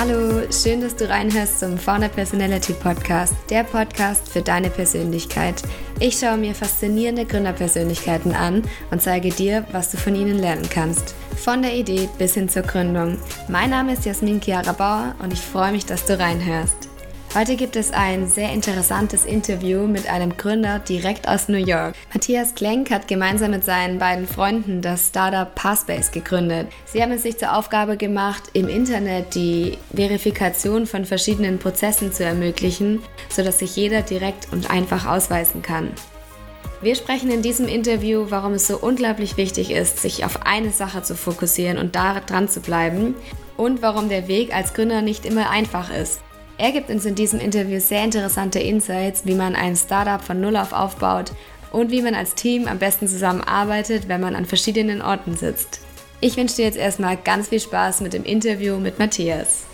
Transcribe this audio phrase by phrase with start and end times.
[0.00, 5.60] Hallo, schön, dass du reinhörst zum Founder Personality Podcast, der Podcast für deine Persönlichkeit.
[5.98, 8.62] Ich schaue mir faszinierende Gründerpersönlichkeiten an
[8.92, 11.16] und zeige dir, was du von ihnen lernen kannst.
[11.36, 13.18] Von der Idee bis hin zur Gründung.
[13.48, 16.87] Mein Name ist Jasmin Chiara Bauer und ich freue mich, dass du reinhörst.
[17.34, 21.94] Heute gibt es ein sehr interessantes Interview mit einem Gründer direkt aus New York.
[22.12, 26.68] Matthias Klenk hat gemeinsam mit seinen beiden Freunden das Startup Passbase gegründet.
[26.86, 32.24] Sie haben es sich zur Aufgabe gemacht, im Internet die Verifikation von verschiedenen Prozessen zu
[32.24, 35.92] ermöglichen, sodass sich jeder direkt und einfach ausweisen kann.
[36.80, 41.02] Wir sprechen in diesem Interview, warum es so unglaublich wichtig ist, sich auf eine Sache
[41.02, 43.14] zu fokussieren und da dran zu bleiben
[43.58, 46.22] und warum der Weg als Gründer nicht immer einfach ist.
[46.60, 50.56] Er gibt uns in diesem Interview sehr interessante Insights, wie man ein Startup von Null
[50.56, 51.30] auf aufbaut
[51.70, 55.80] und wie man als Team am besten zusammenarbeitet, wenn man an verschiedenen Orten sitzt.
[56.20, 59.67] Ich wünsche dir jetzt erstmal ganz viel Spaß mit dem Interview mit Matthias.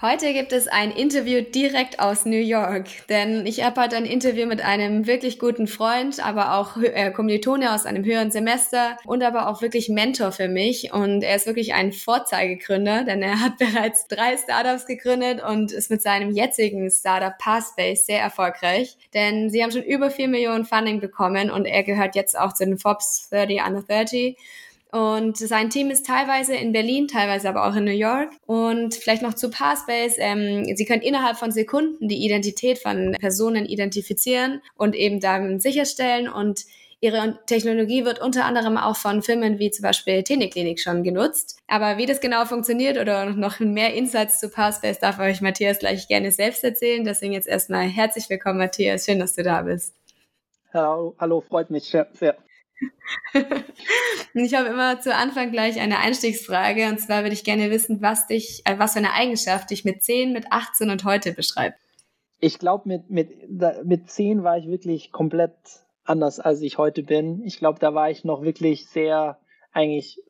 [0.00, 4.46] Heute gibt es ein Interview direkt aus New York, denn ich habe heute ein Interview
[4.46, 9.48] mit einem wirklich guten Freund, aber auch äh, Kommilitone aus einem höheren Semester und aber
[9.48, 10.92] auch wirklich Mentor für mich.
[10.92, 15.90] Und er ist wirklich ein Vorzeigegründer, denn er hat bereits drei Startups gegründet und ist
[15.90, 21.00] mit seinem jetzigen Startup Passbase sehr erfolgreich, denn sie haben schon über vier Millionen Funding
[21.00, 24.36] bekommen und er gehört jetzt auch zu den Forbes 30 Under 30
[24.90, 28.30] und sein Team ist teilweise in Berlin, teilweise aber auch in New York.
[28.46, 30.16] Und vielleicht noch zu Passbase.
[30.18, 36.28] Ähm, sie können innerhalb von Sekunden die Identität von Personen identifizieren und eben dann sicherstellen.
[36.28, 36.64] Und
[37.00, 41.58] ihre Technologie wird unter anderem auch von Firmen wie zum Beispiel Teniklinik schon genutzt.
[41.66, 46.08] Aber wie das genau funktioniert oder noch mehr Insights zu Passbase darf euch Matthias gleich
[46.08, 47.04] gerne selbst erzählen.
[47.04, 49.04] Deswegen jetzt erstmal herzlich willkommen, Matthias.
[49.04, 49.94] Schön, dass du da bist.
[50.72, 52.36] Hallo, hallo freut mich sehr.
[54.34, 58.26] Ich habe immer zu Anfang gleich eine Einstiegsfrage und zwar würde ich gerne wissen, was
[58.26, 61.78] dich, äh, was für eine Eigenschaft dich mit 10, mit 18 und heute beschreibt.
[62.40, 63.30] Ich glaube, mit, mit,
[63.84, 65.54] mit 10 war ich wirklich komplett
[66.04, 67.42] anders, als ich heute bin.
[67.44, 69.38] Ich glaube, da war ich noch wirklich sehr
[69.72, 70.22] eigentlich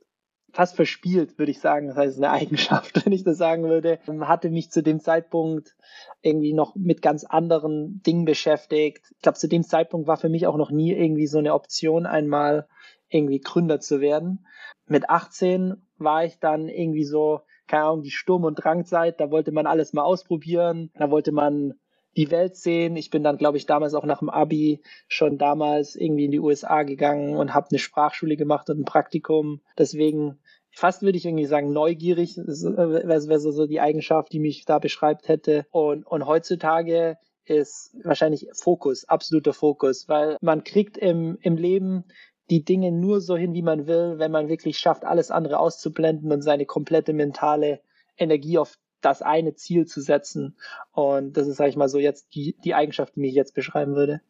[0.59, 1.87] fast verspielt, würde ich sagen.
[1.87, 4.01] Das heißt, eine Eigenschaft, wenn ich das sagen würde.
[4.23, 5.77] Hatte mich zu dem Zeitpunkt
[6.21, 9.05] irgendwie noch mit ganz anderen Dingen beschäftigt.
[9.15, 12.07] Ich glaube, zu dem Zeitpunkt war für mich auch noch nie irgendwie so eine Option,
[12.07, 12.67] einmal
[13.09, 14.49] irgendwie Gründer zu werden.
[14.89, 19.21] Mit 18 war ich dann irgendwie so, keine Ahnung, die Sturm- und Drangzeit.
[19.21, 20.91] Da wollte man alles mal ausprobieren.
[20.95, 21.75] Da wollte man
[22.19, 22.97] die Welt sehen.
[22.97, 26.41] Ich bin dann, glaube ich, damals auch nach dem Abi schon damals irgendwie in die
[26.41, 29.61] USA gegangen und habe eine Sprachschule gemacht und ein Praktikum.
[29.79, 30.41] Deswegen
[30.73, 35.29] fast würde ich irgendwie sagen neugierig, wäre wär so die Eigenschaft, die mich da beschreibt
[35.29, 35.65] hätte.
[35.71, 42.05] Und, und heutzutage ist wahrscheinlich Fokus, absoluter Fokus, weil man kriegt im, im Leben
[42.51, 46.33] die Dinge nur so hin, wie man will, wenn man wirklich schafft, alles andere auszublenden
[46.33, 47.81] und seine komplette mentale
[48.17, 50.57] Energie auf das eine Ziel zu setzen.
[50.93, 53.95] Und das ist, sag ich mal, so jetzt die, die Eigenschaft, die mich jetzt beschreiben
[53.95, 54.21] würde.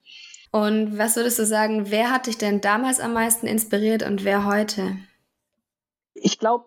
[0.51, 4.47] Und was würdest du sagen, wer hat dich denn damals am meisten inspiriert und wer
[4.47, 4.97] heute?
[6.15, 6.65] Ich glaube,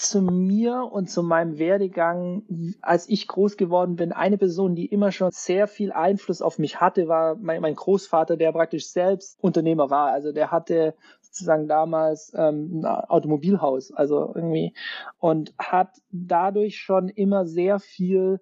[0.00, 5.12] zu mir und zu meinem Werdegang, als ich groß geworden bin, eine Person, die immer
[5.12, 9.90] schon sehr viel Einfluss auf mich hatte, war mein, mein Großvater, der praktisch selbst Unternehmer
[9.90, 10.10] war.
[10.10, 10.94] Also der hatte
[11.30, 14.74] sozusagen damals ähm, ein Automobilhaus, also irgendwie,
[15.18, 18.40] und hat dadurch schon immer sehr viel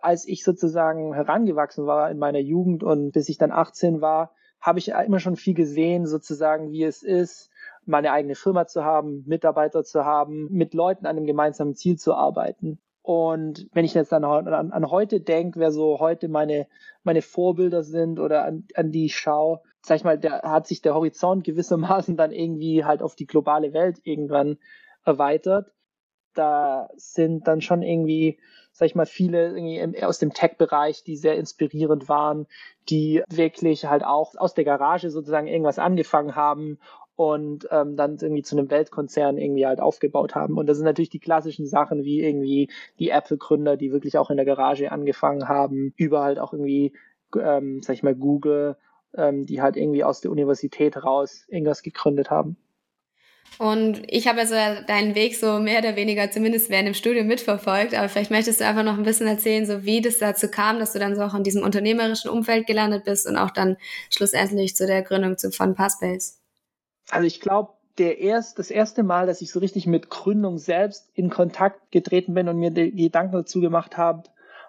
[0.00, 4.78] als ich sozusagen herangewachsen war in meiner Jugend und bis ich dann 18 war, habe
[4.78, 7.50] ich immer schon viel gesehen, sozusagen, wie es ist,
[7.84, 12.14] meine eigene Firma zu haben, Mitarbeiter zu haben, mit Leuten an einem gemeinsamen Ziel zu
[12.14, 12.78] arbeiten.
[13.02, 16.66] Und wenn ich jetzt dann an, an heute denke, wer so heute meine,
[17.04, 20.82] meine Vorbilder sind oder an, an die ich schaue, sag ich mal, da hat sich
[20.82, 24.58] der Horizont gewissermaßen dann irgendwie halt auf die globale Welt irgendwann
[25.04, 25.72] erweitert.
[26.34, 28.38] Da sind dann schon irgendwie,
[28.72, 32.46] sag ich mal, viele irgendwie aus dem Tech-Bereich, die sehr inspirierend waren,
[32.88, 36.78] die wirklich halt auch aus der Garage sozusagen irgendwas angefangen haben
[37.14, 40.58] und ähm, dann irgendwie zu einem Weltkonzern irgendwie halt aufgebaut haben.
[40.58, 44.36] Und das sind natürlich die klassischen Sachen wie irgendwie die Apple-Gründer, die wirklich auch in
[44.36, 46.92] der Garage angefangen haben, über halt auch irgendwie,
[47.40, 48.76] ähm, sag ich mal, Google,
[49.16, 52.56] ähm, die halt irgendwie aus der Universität raus irgendwas gegründet haben.
[53.58, 54.54] Und ich habe also
[54.86, 58.66] deinen Weg so mehr oder weniger zumindest während dem Studium mitverfolgt, aber vielleicht möchtest du
[58.66, 61.34] einfach noch ein bisschen erzählen, so wie das dazu kam, dass du dann so auch
[61.34, 63.78] in diesem unternehmerischen Umfeld gelandet bist und auch dann
[64.10, 66.34] schlussendlich zu der Gründung von Passbase.
[67.10, 71.08] Also ich glaube, der erst, das erste Mal, dass ich so richtig mit Gründung selbst
[71.14, 74.24] in Kontakt getreten bin und mir die Gedanken dazu gemacht habe,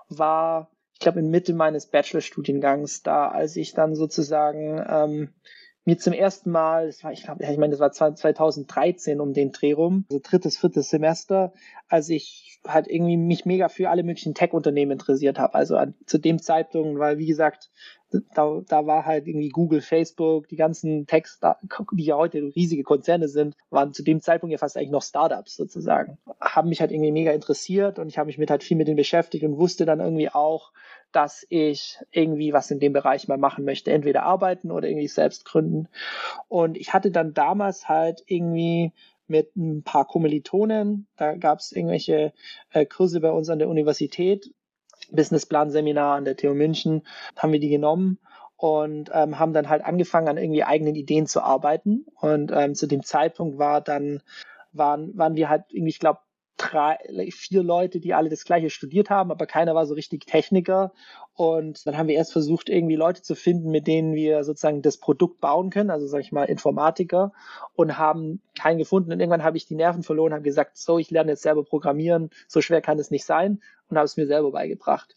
[0.08, 5.30] war, ich glaube, in Mitte meines Bachelorstudiengangs, da als ich dann sozusagen ähm,
[5.86, 9.52] mir zum ersten Mal, das war, ich glaube, ich meine, das war 2013 um den
[9.52, 11.54] Dreh rum, also drittes, viertes Semester,
[11.88, 15.54] als ich halt irgendwie mich mega für alle möglichen Tech-Unternehmen interessiert habe.
[15.54, 17.70] Also an, zu dem Zeitpunkt, weil wie gesagt,
[18.12, 21.40] da, da war halt irgendwie Google, Facebook, die ganzen Techs,
[21.92, 25.56] die ja heute riesige Konzerne sind, waren zu dem Zeitpunkt ja fast eigentlich noch Startups
[25.56, 26.18] sozusagen.
[26.40, 28.98] Haben mich halt irgendwie mega interessiert und ich habe mich mit halt viel mit denen
[28.98, 30.72] beschäftigt und wusste dann irgendwie auch,
[31.12, 35.46] dass ich irgendwie was in dem Bereich mal machen möchte, entweder arbeiten oder irgendwie selbst
[35.46, 35.88] gründen.
[36.48, 38.94] Und ich hatte dann damals halt irgendwie
[39.28, 42.34] mit ein paar Kommilitonen, da gab es irgendwelche
[42.72, 44.54] äh, Kurse bei uns an der Universität,
[45.12, 47.04] Businessplan-Seminar an der TU München,
[47.36, 48.20] haben wir die genommen
[48.58, 52.06] und ähm, haben dann halt angefangen, an irgendwie eigenen Ideen zu arbeiten.
[52.20, 54.22] Und ähm, zu dem Zeitpunkt war dann,
[54.72, 56.20] waren, waren wir halt irgendwie, ich glaube,
[56.58, 56.98] drei,
[57.32, 60.92] vier Leute, die alle das gleiche studiert haben, aber keiner war so richtig Techniker.
[61.38, 64.98] Und dann haben wir erst versucht, irgendwie Leute zu finden, mit denen wir sozusagen das
[64.98, 67.32] Produkt bauen können, also sag ich mal Informatiker,
[67.76, 69.12] und haben keinen gefunden.
[69.12, 72.32] Und irgendwann habe ich die Nerven verloren, habe gesagt, so, ich lerne jetzt selber programmieren,
[72.48, 75.16] so schwer kann es nicht sein und habe es mir selber beigebracht.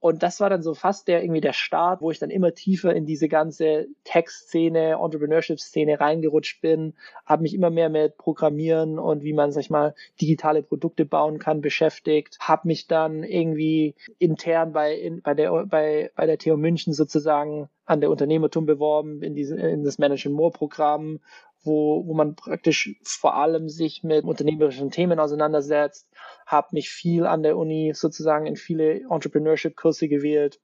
[0.00, 2.94] Und das war dann so fast der irgendwie der Start, wo ich dann immer tiefer
[2.94, 9.32] in diese ganze Tech-Szene, Entrepreneurship-Szene reingerutscht bin, habe mich immer mehr mit Programmieren und wie
[9.32, 14.94] man, sag ich mal, digitale Produkte bauen kann, beschäftigt, habe mich dann irgendwie intern bei,
[14.94, 19.56] in, bei, der, bei, bei der TU München sozusagen an der Unternehmertum beworben, in, diese,
[19.56, 21.20] in das Manage More Programm,
[21.62, 26.08] wo, wo man praktisch vor allem sich mit unternehmerischen Themen auseinandersetzt,
[26.46, 30.60] habe mich viel an der Uni sozusagen in viele Entrepreneurship-Kurse gewählt.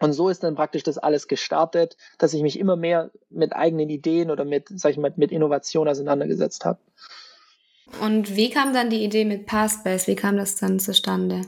[0.00, 3.88] Und so ist dann praktisch das alles gestartet, dass ich mich immer mehr mit eigenen
[3.88, 6.78] Ideen oder mit, sag ich mal, mit Innovation auseinandergesetzt habe.
[8.00, 10.06] Und wie kam dann die Idee mit Passbase?
[10.06, 11.42] Wie kam das dann zustande?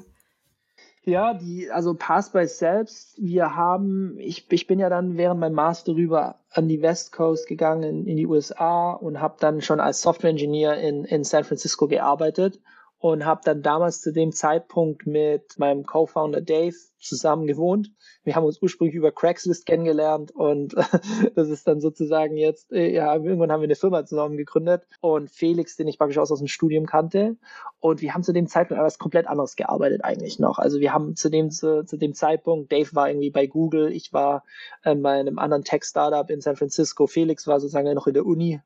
[1.04, 5.94] Ja, die, also Passbase selbst, wir haben, ich, ich bin ja dann während meinem Master
[5.94, 10.30] rüber an die West Coast gegangen in die USA und habe dann schon als Software
[10.30, 12.60] Engineer in, in San Francisco gearbeitet
[13.00, 17.90] und habe dann damals zu dem Zeitpunkt mit meinem Co-Founder Dave zusammen gewohnt.
[18.24, 20.74] Wir haben uns ursprünglich über Craigslist kennengelernt und
[21.34, 25.30] das ist dann sozusagen jetzt, äh, ja, irgendwann haben wir eine Firma zusammen gegründet und
[25.30, 27.38] Felix, den ich praktisch aus, aus dem Studium kannte
[27.80, 30.58] und wir haben zu dem Zeitpunkt etwas komplett anderes gearbeitet eigentlich noch.
[30.58, 34.12] Also wir haben zu dem, zu, zu dem Zeitpunkt, Dave war irgendwie bei Google, ich
[34.12, 34.44] war
[34.82, 38.60] äh, bei einem anderen Tech-Startup in San Francisco, Felix war sozusagen noch in der Uni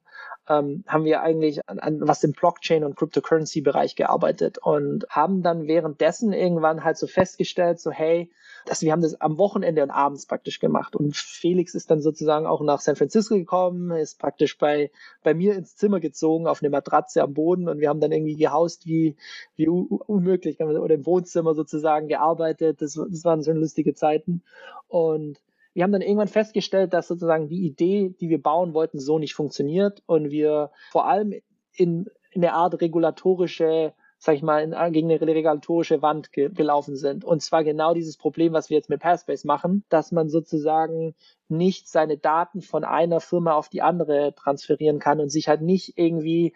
[0.48, 5.66] ähm, haben wir eigentlich an, an was im Blockchain- und Cryptocurrency-Bereich gearbeitet und haben dann
[5.66, 8.30] währenddessen irgendwann halt so festgestellt, so hey,
[8.66, 10.96] dass wir haben das am Wochenende und abends praktisch gemacht.
[10.96, 14.90] Und Felix ist dann sozusagen auch nach San Francisco gekommen, ist praktisch bei,
[15.22, 18.36] bei mir ins Zimmer gezogen auf eine Matratze am Boden und wir haben dann irgendwie
[18.36, 19.16] gehaust wie,
[19.56, 22.80] wie unmöglich oder im Wohnzimmer sozusagen gearbeitet.
[22.82, 24.42] Das, das waren schon lustige Zeiten.
[24.88, 25.40] Und
[25.74, 29.34] wir haben dann irgendwann festgestellt, dass sozusagen die Idee, die wir bauen wollten, so nicht
[29.34, 31.34] funktioniert und wir vor allem
[31.74, 33.92] in, in der Art regulatorische
[34.24, 37.24] sag ich mal, in, gegen eine regulatorische Wand ge gelaufen sind.
[37.24, 41.14] Und zwar genau dieses Problem, was wir jetzt mit Passbase machen, dass man sozusagen
[41.48, 45.98] nicht seine Daten von einer Firma auf die andere transferieren kann und sich halt nicht
[45.98, 46.54] irgendwie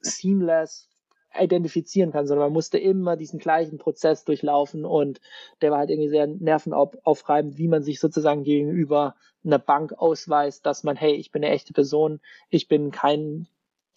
[0.00, 0.88] seamless
[1.38, 5.20] identifizieren kann, sondern man musste immer diesen gleichen Prozess durchlaufen und
[5.60, 9.14] der war halt irgendwie sehr nervenaufreibend, wie man sich sozusagen gegenüber
[9.44, 13.46] einer Bank ausweist, dass man, hey, ich bin eine echte Person, ich bin kein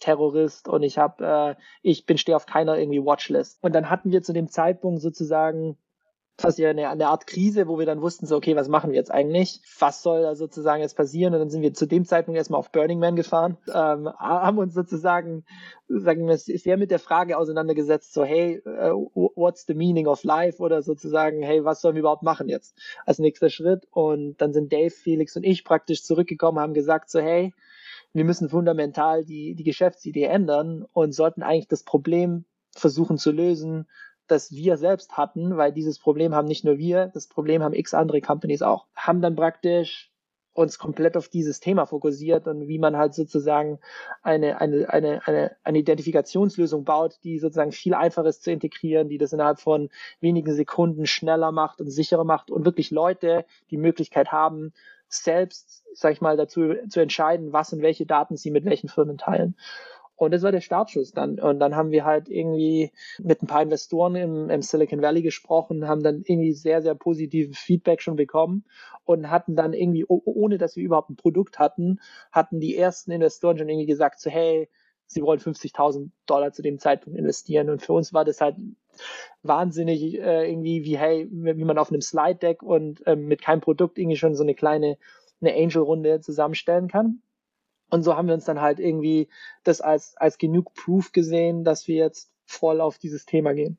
[0.00, 3.58] Terrorist und ich habe, äh, ich bin stehe auf keiner irgendwie Watchlist.
[3.62, 5.76] Und dann hatten wir zu dem Zeitpunkt sozusagen
[6.36, 8.96] fast ja eine, eine Art Krise, wo wir dann wussten, so, okay, was machen wir
[8.96, 9.60] jetzt eigentlich?
[9.78, 11.32] Was soll da sozusagen jetzt passieren?
[11.32, 14.74] Und dann sind wir zu dem Zeitpunkt erstmal auf Burning Man gefahren, ähm, haben uns
[14.74, 15.44] sozusagen,
[15.86, 20.60] sagen wir, sehr mit der Frage auseinandergesetzt, so, hey, uh, what's the meaning of life?
[20.60, 22.76] Oder sozusagen, hey, was sollen wir überhaupt machen jetzt
[23.06, 23.86] als nächster Schritt?
[23.92, 27.54] Und dann sind Dave, Felix und ich praktisch zurückgekommen, haben gesagt, so, hey,
[28.12, 32.44] wir müssen fundamental die, die Geschäftsidee ändern und sollten eigentlich das Problem
[32.76, 33.86] versuchen zu lösen,
[34.26, 37.94] das wir selbst hatten, weil dieses Problem haben nicht nur wir, das Problem haben x
[37.94, 38.86] andere Companies auch.
[38.94, 40.10] Haben dann praktisch
[40.54, 43.80] uns komplett auf dieses Thema fokussiert und wie man halt sozusagen
[44.22, 49.18] eine, eine, eine, eine, eine Identifikationslösung baut, die sozusagen viel einfacher ist zu integrieren, die
[49.18, 49.90] das innerhalb von
[50.20, 54.72] wenigen Sekunden schneller macht und sicherer macht und wirklich Leute die Möglichkeit haben,
[55.08, 59.18] selbst, sag ich mal, dazu zu entscheiden, was und welche Daten sie mit welchen Firmen
[59.18, 59.56] teilen.
[60.16, 61.40] Und das war der Startschuss dann.
[61.40, 65.88] Und dann haben wir halt irgendwie mit ein paar Investoren im, im Silicon Valley gesprochen,
[65.88, 68.64] haben dann irgendwie sehr, sehr positives Feedback schon bekommen
[69.04, 73.58] und hatten dann irgendwie, ohne dass wir überhaupt ein Produkt hatten, hatten die ersten Investoren
[73.58, 74.68] schon irgendwie gesagt, so hey,
[75.06, 77.68] sie wollen 50.000 Dollar zu dem Zeitpunkt investieren.
[77.68, 78.56] Und für uns war das halt
[79.42, 83.60] wahnsinnig äh, irgendwie wie, hey, wie man auf einem Slide Deck und ähm, mit keinem
[83.60, 84.96] Produkt irgendwie schon so eine kleine
[85.40, 87.20] eine Angel-Runde zusammenstellen kann.
[87.90, 89.28] Und so haben wir uns dann halt irgendwie
[89.62, 93.78] das als, als genug Proof gesehen, dass wir jetzt voll auf dieses Thema gehen.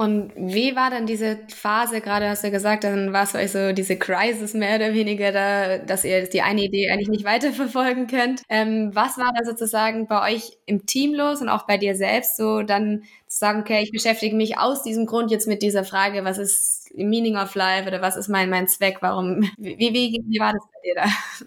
[0.00, 3.72] Und wie war dann diese Phase, gerade hast du gesagt, dann war es euch so
[3.72, 8.42] diese Crisis mehr oder weniger da, dass ihr die eine Idee eigentlich nicht weiterverfolgen könnt.
[8.48, 12.36] Ähm, was war da sozusagen bei euch im Team los und auch bei dir selbst
[12.36, 16.24] so dann zu sagen, okay, ich beschäftige mich aus diesem Grund jetzt mit dieser Frage,
[16.24, 20.38] was ist Meaning of Life oder was ist mein, mein Zweck, warum, wie, wie, wie
[20.38, 21.46] war das bei dir da?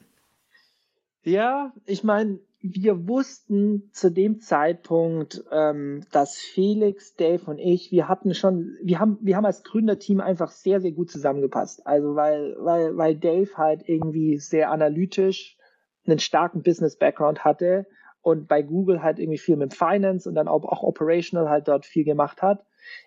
[1.24, 8.08] Ja, ich meine, wir wussten zu dem Zeitpunkt, ähm, dass Felix, Dave und ich, wir
[8.08, 11.86] hatten schon, wir haben, wir haben als Gründerteam einfach sehr, sehr gut zusammengepasst.
[11.88, 15.58] Also weil, weil, weil Dave halt irgendwie sehr analytisch
[16.06, 17.88] einen starken Business-Background hatte
[18.22, 21.86] und bei Google halt irgendwie viel mit Finance und dann auch, auch operational halt dort
[21.86, 22.64] viel gemacht hat.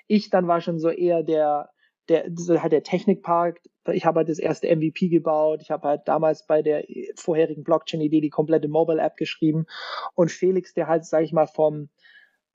[0.06, 1.70] Ich dann war schon so eher der,
[2.08, 2.24] der,
[2.60, 3.60] halt der Technikpark.
[3.92, 5.60] Ich habe halt das erste MVP gebaut.
[5.62, 6.84] Ich habe halt damals bei der
[7.16, 9.66] vorherigen Blockchain-Idee die komplette Mobile-App geschrieben.
[10.14, 11.88] Und Felix, der halt, sage ich mal, vom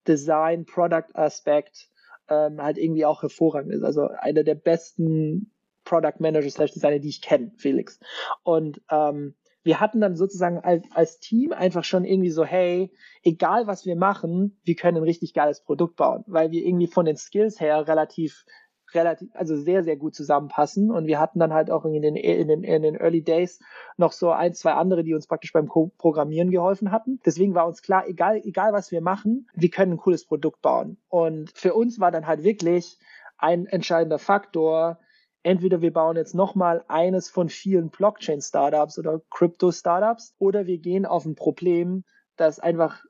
[0.08, 1.90] Design, Product-Aspekt
[2.30, 3.84] ähm, halt irgendwie auch hervorragend ist.
[3.84, 5.52] Also einer der besten
[5.84, 8.00] Product Managers slash Designer, die ich kenne, Felix.
[8.44, 12.92] Und ähm, wir hatten dann sozusagen als, als Team einfach schon irgendwie so, hey,
[13.24, 17.06] egal was wir machen, wir können ein richtig geiles Produkt bauen, weil wir irgendwie von
[17.06, 18.46] den Skills her relativ
[18.94, 20.92] relativ, also sehr, sehr gut zusammenpassen.
[20.92, 23.60] Und wir hatten dann halt auch in den, in den, in den Early Days
[23.98, 27.20] noch so ein, zwei andere, die uns praktisch beim Programmieren geholfen hatten.
[27.26, 30.98] Deswegen war uns klar, egal, egal was wir machen, wir können ein cooles Produkt bauen.
[31.08, 32.98] Und für uns war dann halt wirklich
[33.38, 35.00] ein entscheidender Faktor,
[35.44, 41.26] entweder wir bauen jetzt nochmal eines von vielen Blockchain-Startups oder Crypto-Startups oder wir gehen auf
[41.26, 42.04] ein Problem,
[42.36, 43.04] das einfach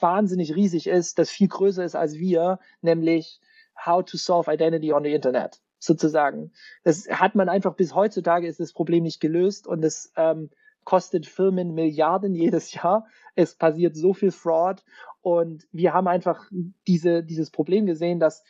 [0.00, 3.40] wahnsinnig riesig ist, das viel größer ist als wir, nämlich
[3.84, 6.52] how to solve identity on the Internet, sozusagen.
[6.84, 10.50] Das hat man einfach bis heutzutage ist das Problem nicht gelöst und es ähm,
[10.84, 13.06] kostet Firmen Milliarden jedes Jahr.
[13.34, 14.82] Es passiert so viel Fraud
[15.20, 16.50] und wir haben einfach
[16.86, 18.42] diese, dieses Problem gesehen, dass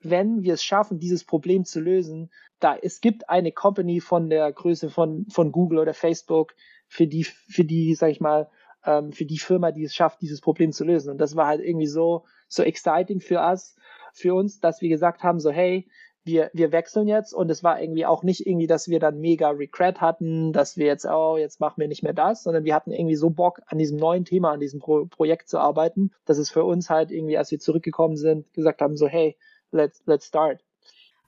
[0.00, 2.30] wenn wir es schaffen, dieses Problem zu lösen,
[2.60, 6.54] da es gibt eine Company von der Größe von, von Google oder Facebook,
[6.86, 8.48] für die, für die, sag ich mal,
[8.84, 11.10] ähm, für die Firma, die es schafft, dieses Problem zu lösen.
[11.10, 13.76] Und das war halt irgendwie so, so exciting für uns,
[14.12, 15.88] für uns, dass wir gesagt haben, so hey,
[16.24, 19.50] wir, wir wechseln jetzt und es war irgendwie auch nicht irgendwie, dass wir dann mega
[19.50, 22.92] Regret hatten, dass wir jetzt, oh, jetzt machen wir nicht mehr das, sondern wir hatten
[22.92, 26.50] irgendwie so Bock an diesem neuen Thema, an diesem Pro Projekt zu arbeiten, dass es
[26.50, 29.36] für uns halt irgendwie, als wir zurückgekommen sind, gesagt haben, so hey,
[29.70, 30.62] let's, let's start.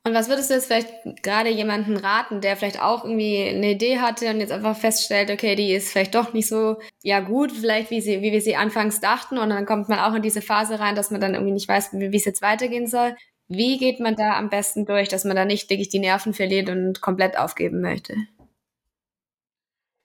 [0.02, 3.98] Und was würdest du jetzt vielleicht gerade jemanden raten, der vielleicht auch irgendwie eine Idee
[3.98, 7.90] hatte und jetzt einfach feststellt, okay, die ist vielleicht doch nicht so ja gut, vielleicht
[7.90, 10.80] wie sie, wie wir sie anfangs dachten, und dann kommt man auch in diese Phase
[10.80, 13.14] rein, dass man dann irgendwie nicht weiß, wie, es jetzt weitergehen soll.
[13.48, 16.70] Wie geht man da am besten durch, dass man da nicht wirklich die Nerven verliert
[16.70, 18.14] und komplett aufgeben möchte?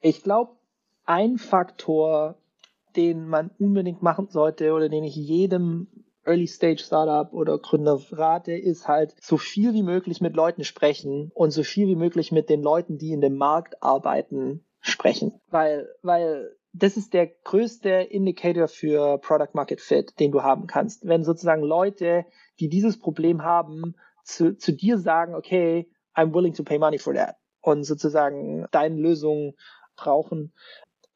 [0.02, 0.52] Ich glaube,
[1.06, 2.36] ein Faktor,
[2.96, 5.88] den man unbedingt machen sollte oder den ich jedem
[6.26, 11.32] Early Stage Startup oder Gründer rate, ist halt so viel wie möglich mit Leuten sprechen
[11.34, 15.40] und so viel wie möglich mit den Leuten, die in dem Markt arbeiten, sprechen.
[15.50, 21.08] Weil, weil das ist der größte Indicator für Product Market Fit, den du haben kannst.
[21.08, 22.26] Wenn sozusagen Leute,
[22.60, 27.14] die dieses Problem haben, zu, zu dir sagen, okay, I'm willing to pay money for
[27.14, 29.56] that und sozusagen deine Lösung
[29.96, 30.54] brauchen,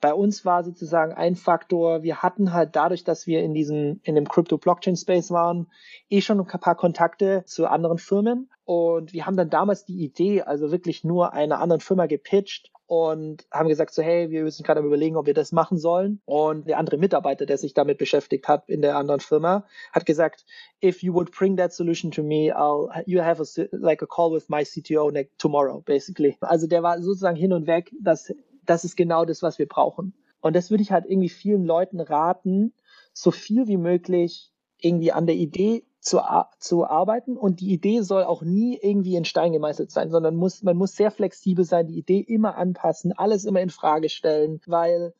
[0.01, 4.15] bei uns war sozusagen ein Faktor, wir hatten halt dadurch, dass wir in diesem, in
[4.15, 5.67] dem Crypto-Blockchain-Space waren,
[6.09, 8.49] eh schon ein paar Kontakte zu anderen Firmen.
[8.65, 13.45] Und wir haben dann damals die Idee, also wirklich nur einer anderen Firma gepitcht und
[13.51, 16.21] haben gesagt so, hey, wir müssen gerade überlegen, ob wir das machen sollen.
[16.25, 20.45] Und der andere Mitarbeiter, der sich damit beschäftigt hat in der anderen Firma, hat gesagt,
[20.83, 24.33] if you would bring that solution to me, I'll, you have a, like a call
[24.33, 26.37] with my CTO next, tomorrow, basically.
[26.41, 28.33] Also der war sozusagen hin und weg, dass
[28.69, 30.13] das ist genau das, was wir brauchen.
[30.41, 32.73] Und das würde ich halt irgendwie vielen Leuten raten,
[33.13, 36.21] so viel wie möglich irgendwie an der Idee zu,
[36.59, 37.35] zu arbeiten.
[37.35, 40.95] Und die Idee soll auch nie irgendwie in Stein gemeißelt sein, sondern muss, man muss
[40.95, 45.13] sehr flexibel sein, die Idee immer anpassen, alles immer in Frage stellen, weil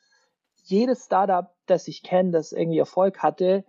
[0.64, 3.66] jedes Startup, das ich kenne, das irgendwie Erfolg hatte,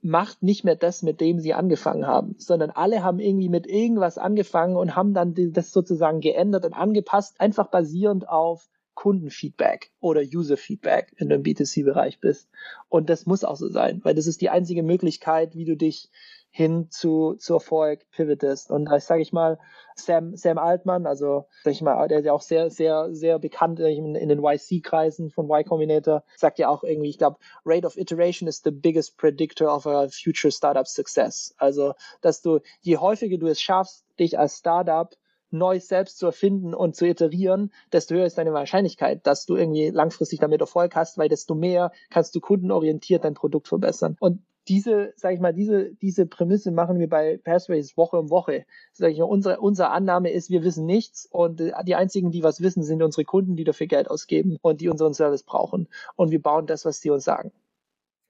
[0.00, 4.18] macht nicht mehr das, mit dem sie angefangen haben, sondern alle haben irgendwie mit irgendwas
[4.18, 11.14] angefangen und haben dann das sozusagen geändert und angepasst, einfach basierend auf Kundenfeedback oder User-Feedback,
[11.18, 12.48] du im B2C-Bereich bist.
[12.88, 16.10] Und das muss auch so sein, weil das ist die einzige Möglichkeit, wie du dich
[16.56, 18.70] hin zu, zu Erfolg pivotest.
[18.70, 19.58] Und da sage ich mal,
[19.96, 23.80] Sam, Sam Altmann, also sag ich mal, der ist ja auch sehr, sehr, sehr bekannt
[23.80, 27.96] in, in den YC-Kreisen von Y Combinator, sagt ja auch irgendwie, ich glaube, Rate of
[27.96, 31.52] Iteration is the biggest predictor of a future startup success.
[31.58, 35.12] Also, dass du, je häufiger du es schaffst, dich als Startup
[35.54, 39.90] Neues selbst zu erfinden und zu iterieren, desto höher ist deine Wahrscheinlichkeit, dass du irgendwie
[39.90, 44.16] langfristig damit Erfolg hast, weil desto mehr kannst du kundenorientiert dein Produkt verbessern.
[44.20, 48.64] Und diese, sag ich mal, diese, diese Prämisse machen wir bei Passways Woche um Woche.
[48.92, 52.60] Sag ich mal, unsere, unsere Annahme ist, wir wissen nichts und die einzigen, die was
[52.60, 55.88] wissen, sind unsere Kunden, die dafür Geld ausgeben und die unseren Service brauchen.
[56.16, 57.52] Und wir bauen das, was die uns sagen.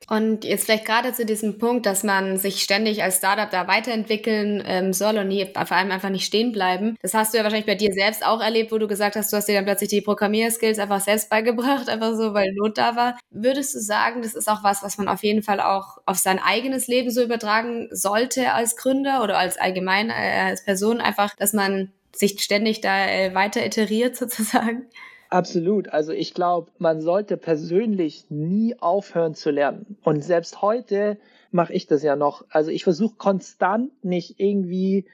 [0.08, 4.62] Und jetzt vielleicht gerade zu diesem Punkt, dass man sich ständig als Startup da weiterentwickeln
[4.66, 6.96] ähm, soll und nie, vor allem einfach nicht stehen bleiben.
[7.00, 9.36] Das hast du ja wahrscheinlich bei dir selbst auch erlebt, wo du gesagt hast, du
[9.36, 13.18] hast dir dann plötzlich die Programmierskills einfach selbst beigebracht, einfach so, weil Not da war.
[13.30, 16.38] Würdest du sagen, das ist auch was, was man auf jeden Fall auch auf sein
[16.38, 21.52] eigenes Leben so übertragen sollte als Gründer oder als allgemein äh, als Person, einfach, dass
[21.54, 24.86] man sich ständig da äh, weiter iteriert sozusagen?
[25.34, 25.88] Absolut.
[25.88, 29.98] Also ich glaube, man sollte persönlich nie aufhören zu lernen.
[30.04, 31.18] Und selbst heute
[31.50, 32.44] mache ich das ja noch.
[32.50, 35.06] Also ich versuche konstant nicht irgendwie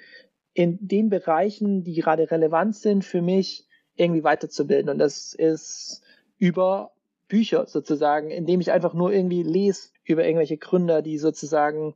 [0.53, 4.91] in den Bereichen, die gerade relevant sind für mich, irgendwie weiterzubilden.
[4.91, 6.03] Und das ist
[6.37, 6.91] über
[7.29, 11.95] Bücher sozusagen, indem ich einfach nur irgendwie lese über irgendwelche Gründer, die sozusagen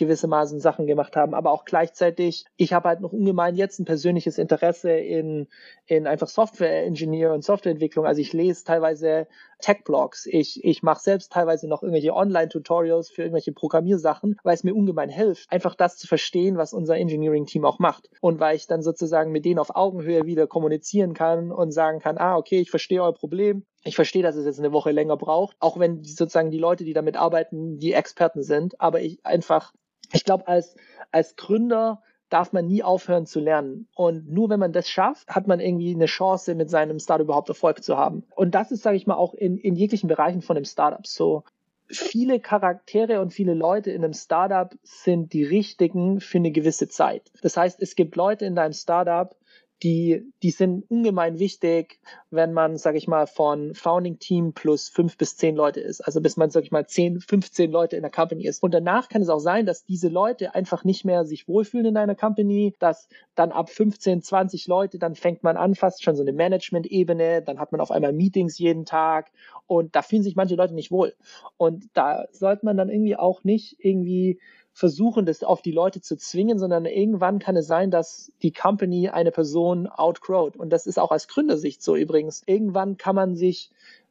[0.00, 4.38] gewissermaßen Sachen gemacht haben, aber auch gleichzeitig, ich habe halt noch ungemein jetzt ein persönliches
[4.38, 5.46] Interesse in,
[5.86, 8.06] in einfach Software-Engineer und Softwareentwicklung.
[8.06, 9.28] Also ich lese teilweise
[9.60, 14.74] Tech-Blogs, ich, ich mache selbst teilweise noch irgendwelche Online-Tutorials für irgendwelche Programmiersachen, weil es mir
[14.74, 18.08] ungemein hilft, einfach das zu verstehen, was unser Engineering-Team auch macht.
[18.20, 22.18] Und weil ich dann sozusagen mit denen auf Augenhöhe wieder kommunizieren kann und sagen kann,
[22.18, 25.56] ah, okay, ich verstehe euer Problem, ich verstehe, dass es jetzt eine Woche länger braucht,
[25.60, 29.72] auch wenn sozusagen die Leute, die damit arbeiten, die Experten sind, aber ich einfach
[30.12, 30.74] ich glaube, als,
[31.10, 33.88] als Gründer darf man nie aufhören zu lernen.
[33.94, 37.48] Und nur wenn man das schafft, hat man irgendwie eine Chance, mit seinem Startup überhaupt
[37.48, 38.24] Erfolg zu haben.
[38.36, 41.44] Und das ist, sage ich mal, auch in, in jeglichen Bereichen von einem Startup so.
[41.88, 47.32] Viele Charaktere und viele Leute in einem Startup sind die richtigen für eine gewisse Zeit.
[47.42, 49.34] Das heißt, es gibt Leute in deinem Startup,
[49.82, 55.16] die, die sind ungemein wichtig, wenn man, sage ich mal, von Founding Team plus fünf
[55.16, 56.00] bis zehn Leute ist.
[56.00, 58.62] Also bis man, sage ich mal, zehn, 15 Leute in der Company ist.
[58.62, 61.96] Und danach kann es auch sein, dass diese Leute einfach nicht mehr sich wohlfühlen in
[61.96, 66.22] einer Company, dass dann ab 15, 20 Leute, dann fängt man an, fast schon so
[66.22, 69.30] eine Management-Ebene, dann hat man auf einmal Meetings jeden Tag
[69.66, 71.14] und da fühlen sich manche Leute nicht wohl.
[71.56, 74.38] Und da sollte man dann irgendwie auch nicht irgendwie
[74.80, 79.10] versuchen, das auf die Leute zu zwingen, sondern irgendwann kann es sein, dass die Company
[79.10, 80.56] eine Person outgrowt.
[80.56, 82.42] Und das ist auch aus Gründersicht so übrigens.
[82.46, 83.70] Irgendwann kann man sich,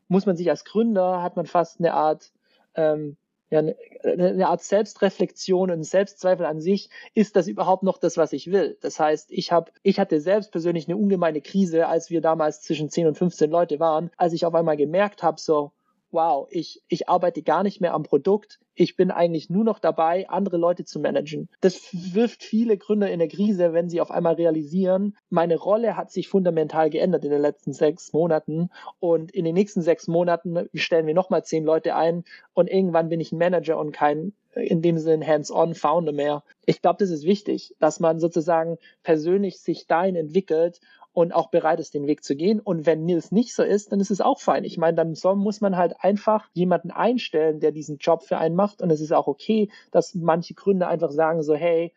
[0.10, 2.32] muss man sich als Gründer, hat man fast eine Art,
[2.76, 3.18] ähm,
[3.50, 8.32] ja, eine, eine Art Selbstreflexion und Selbstzweifel an sich, ist das überhaupt noch das, was
[8.32, 8.78] ich will?
[8.82, 12.92] Das heißt, ich habe, ich hatte selbst persönlich eine ungemeine Krise, als wir damals zwischen
[12.92, 15.72] 10 und 15 Leute waren, als ich auf einmal gemerkt habe, so,
[16.12, 20.30] wow, ich, ich arbeite gar nicht mehr am Produkt, ich bin eigentlich nur noch dabei,
[20.30, 21.50] andere Leute zu managen.
[21.60, 26.12] Das wirft viele Gründer in der Krise, wenn sie auf einmal realisieren, meine Rolle hat
[26.12, 28.70] sich fundamental geändert in den letzten sechs Monaten
[29.00, 33.20] und in den nächsten sechs Monaten stellen wir nochmal zehn Leute ein und irgendwann bin
[33.20, 36.44] ich ein Manager und kein in dem Sinne hands-on Founder mehr.
[36.66, 40.80] Ich glaube, das ist wichtig, dass man sozusagen persönlich sich dahin entwickelt
[41.14, 42.60] und auch bereit ist, den Weg zu gehen.
[42.60, 44.64] Und wenn Nils nicht so ist, dann ist es auch fein.
[44.64, 48.56] Ich meine, dann soll, muss man halt einfach jemanden einstellen, der diesen Job für einen
[48.56, 48.82] macht.
[48.82, 51.94] Und es ist auch okay, dass manche Gründer einfach sagen so, hey,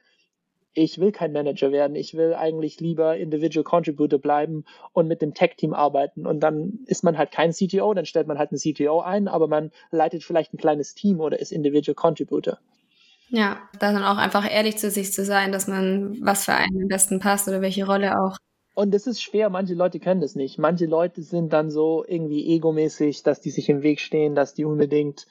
[0.74, 5.34] ich will kein Manager werden, ich will eigentlich lieber Individual Contributor bleiben und mit dem
[5.34, 6.26] Tech-Team arbeiten.
[6.26, 9.48] Und dann ist man halt kein CTO, dann stellt man halt einen CTO ein, aber
[9.48, 12.58] man leitet vielleicht ein kleines Team oder ist Individual Contributor.
[13.28, 16.82] Ja, da dann auch einfach ehrlich zu sich zu sein, dass man, was für einen
[16.82, 18.36] am besten passt oder welche Rolle auch.
[18.74, 20.58] Und es ist schwer, manche Leute können das nicht.
[20.58, 24.64] Manche Leute sind dann so irgendwie egomäßig, dass die sich im Weg stehen, dass die
[24.64, 25.26] unbedingt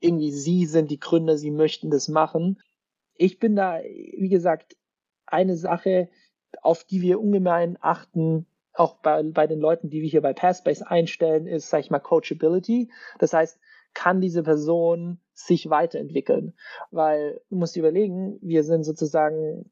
[0.00, 2.60] irgendwie sie sind die Gründer, sie möchten das machen.
[3.14, 4.76] Ich bin da, wie gesagt,
[5.26, 6.08] eine Sache,
[6.62, 10.88] auf die wir ungemein achten, auch bei, bei den Leuten, die wir hier bei Passbase
[10.88, 12.92] einstellen, ist, sag ich mal, Coachability.
[13.18, 13.58] Das heißt,
[13.92, 16.54] kann diese Person sich weiterentwickeln?
[16.92, 19.68] Weil du musst dir überlegen, wir sind sozusagen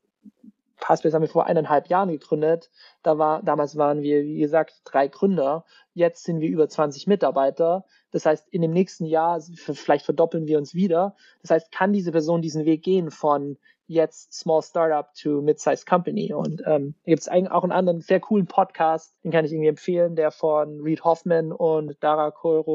[0.80, 2.70] Passbase haben wir vor eineinhalb Jahren gegründet.
[3.02, 5.64] Da war, damals waren wir, wie gesagt, drei Gründer.
[5.94, 7.84] Jetzt sind wir über 20 Mitarbeiter.
[8.10, 11.16] Das heißt, in dem nächsten Jahr, vielleicht verdoppeln wir uns wieder.
[11.42, 16.32] Das heißt, kann diese Person diesen Weg gehen von jetzt Small Startup to Mid-Sized Company.
[16.32, 20.16] Und ähm, gibt es auch einen anderen sehr coolen Podcast, den kann ich irgendwie empfehlen,
[20.16, 22.32] der von Reed Hoffman und Dara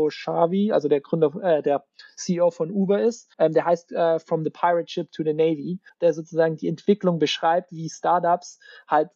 [0.10, 3.30] Shavi, also der Gründer, äh, der CEO von Uber ist.
[3.38, 7.20] Ähm, der heißt äh, From the Pirate Ship to the Navy, der sozusagen die Entwicklung
[7.20, 9.10] beschreibt, wie Startups halt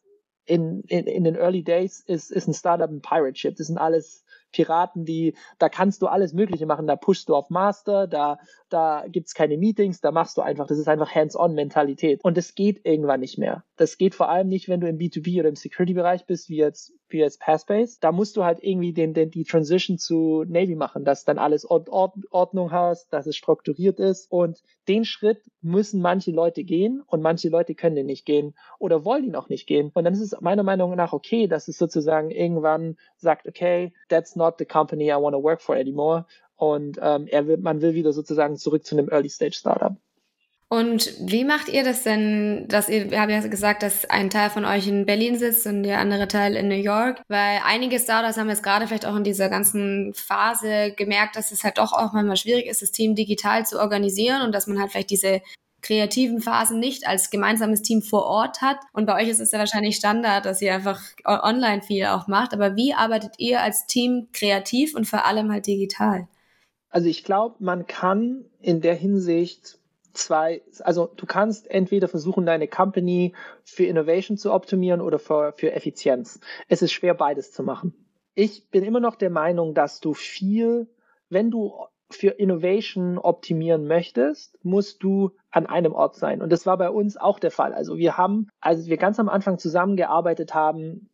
[0.44, 3.56] in, in, in den Early Days ist, ist ein Startup ein Pirate Ship.
[3.56, 6.86] Das sind alles Piraten, die, da kannst du alles Mögliche machen.
[6.86, 10.78] Da pushst du auf Master, da, da gibt's keine Meetings, da machst du einfach, das
[10.78, 12.24] ist einfach Hands-on-Mentalität.
[12.24, 13.64] Und das geht irgendwann nicht mehr.
[13.76, 16.92] Das geht vor allem nicht, wenn du im B2B oder im Security-Bereich bist, wie jetzt,
[17.08, 17.98] wie jetzt Passbase.
[18.00, 21.68] Da musst du halt irgendwie den, den, die Transition zu Navy machen, dass dann alles
[21.68, 24.30] Ord Ordnung hast, dass es strukturiert ist.
[24.30, 29.04] Und den Schritt müssen manche Leute gehen und manche Leute können den nicht gehen oder
[29.04, 29.90] wollen ihn auch nicht gehen.
[29.92, 34.36] Und dann ist es meiner Meinung nach okay, dass es sozusagen irgendwann sagt, okay, that's
[34.36, 36.24] not the company I want to work for anymore.
[36.56, 39.96] Und ähm, er will, man will wieder sozusagen zurück zu einem Early Stage Startup.
[40.68, 44.50] Und wie macht ihr das denn, dass ihr, wir haben ja gesagt, dass ein Teil
[44.50, 48.36] von euch in Berlin sitzt und der andere Teil in New York, weil einige Startups
[48.36, 52.12] haben jetzt gerade vielleicht auch in dieser ganzen Phase gemerkt, dass es halt doch auch
[52.12, 55.40] manchmal schwierig ist, das Team digital zu organisieren und dass man halt vielleicht diese
[55.82, 58.78] kreativen Phasen nicht als gemeinsames Team vor Ort hat.
[58.92, 62.52] Und bei euch ist es ja wahrscheinlich Standard, dass ihr einfach online viel auch macht.
[62.52, 66.26] Aber wie arbeitet ihr als Team kreativ und vor allem halt digital?
[66.90, 69.78] Also ich glaube, man kann in der Hinsicht
[70.16, 75.72] zwei, also du kannst entweder versuchen, deine Company für Innovation zu optimieren oder für, für
[75.72, 76.40] Effizienz.
[76.68, 77.94] Es ist schwer, beides zu machen.
[78.34, 80.88] Ich bin immer noch der Meinung, dass du viel,
[81.28, 81.72] wenn du
[82.10, 86.40] für Innovation optimieren möchtest, musst du an einem Ort sein.
[86.40, 87.72] Und das war bei uns auch der Fall.
[87.74, 91.08] Also wir haben, als wir ganz am Anfang zusammengearbeitet haben,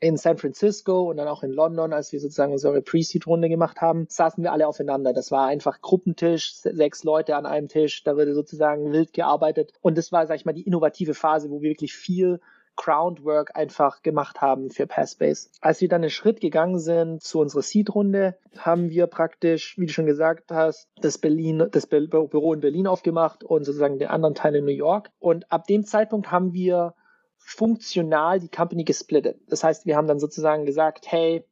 [0.00, 4.06] in San Francisco und dann auch in London, als wir sozusagen unsere Pre-Seed-Runde gemacht haben,
[4.08, 5.12] saßen wir alle aufeinander.
[5.12, 9.72] Das war einfach Gruppentisch, sechs Leute an einem Tisch, da wurde sozusagen wild gearbeitet.
[9.82, 12.40] Und das war, sag ich mal, die innovative Phase, wo wir wirklich viel
[12.76, 15.50] Groundwork einfach gemacht haben für Passbase.
[15.60, 19.92] Als wir dann einen Schritt gegangen sind zu unserer Seed-Runde, haben wir praktisch, wie du
[19.92, 24.54] schon gesagt hast, das Berlin, das Büro in Berlin aufgemacht und sozusagen den anderen Teil
[24.54, 25.10] in New York.
[25.18, 26.94] Und ab dem Zeitpunkt haben wir
[27.40, 29.40] funktional die Company gesplittet.
[29.48, 31.44] Das heißt, wir haben dann sozusagen gesagt, hey,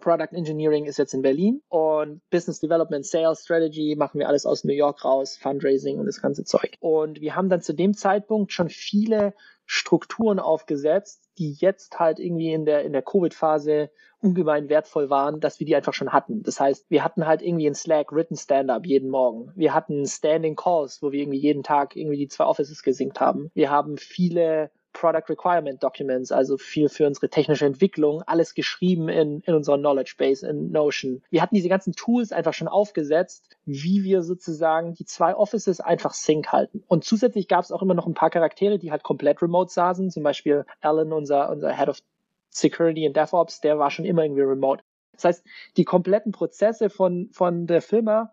[0.00, 4.64] Product Engineering ist jetzt in Berlin und Business Development, Sales Strategy machen wir alles aus
[4.64, 6.76] New York raus, Fundraising und das ganze Zeug.
[6.80, 12.52] Und wir haben dann zu dem Zeitpunkt schon viele Strukturen aufgesetzt, die jetzt halt irgendwie
[12.52, 16.42] in der, in der Covid-Phase ungemein wertvoll waren, dass wir die einfach schon hatten.
[16.42, 19.52] Das heißt, wir hatten halt irgendwie in Slack Written Stand-up jeden Morgen.
[19.56, 23.50] Wir hatten Standing Calls, wo wir irgendwie jeden Tag irgendwie die zwei Offices gesinkt haben.
[23.54, 29.40] Wir haben viele Product Requirement Documents, also viel für unsere technische Entwicklung, alles geschrieben in,
[29.40, 31.22] in unserer Knowledge Base, in Notion.
[31.28, 36.14] Wir hatten diese ganzen Tools einfach schon aufgesetzt, wie wir sozusagen die zwei Offices einfach
[36.14, 36.82] sync halten.
[36.88, 40.10] Und zusätzlich gab es auch immer noch ein paar Charaktere, die halt komplett remote saßen,
[40.10, 41.98] zum Beispiel Alan, unser, unser Head of
[42.48, 44.82] Security and DevOps, der war schon immer irgendwie remote.
[45.12, 48.32] Das heißt, die kompletten Prozesse von, von der Firma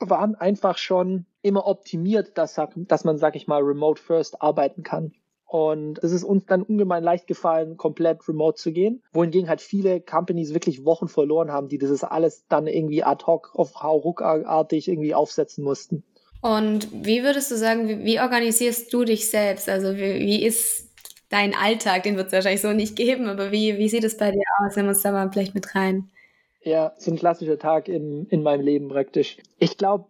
[0.00, 5.12] waren einfach schon immer optimiert, dass, dass man, sag ich mal, remote first arbeiten kann.
[5.50, 9.02] Und es ist uns dann ungemein leicht gefallen, komplett remote zu gehen.
[9.12, 13.50] Wohingegen halt viele Companies wirklich Wochen verloren haben, die das alles dann irgendwie ad hoc
[13.56, 16.04] auf Hauruck-artig irgendwie aufsetzen mussten.
[16.40, 19.68] Und wie würdest du sagen, wie, wie organisierst du dich selbst?
[19.68, 20.88] Also wie, wie ist
[21.30, 22.04] dein Alltag?
[22.04, 24.76] Den wird es wahrscheinlich so nicht geben, aber wie, wie sieht es bei dir aus?
[24.76, 26.10] Nehmen wir uns da mal vielleicht mit rein.
[26.62, 29.38] Ja, so ein klassischer Tag in, in meinem Leben praktisch.
[29.58, 30.04] Ich glaube,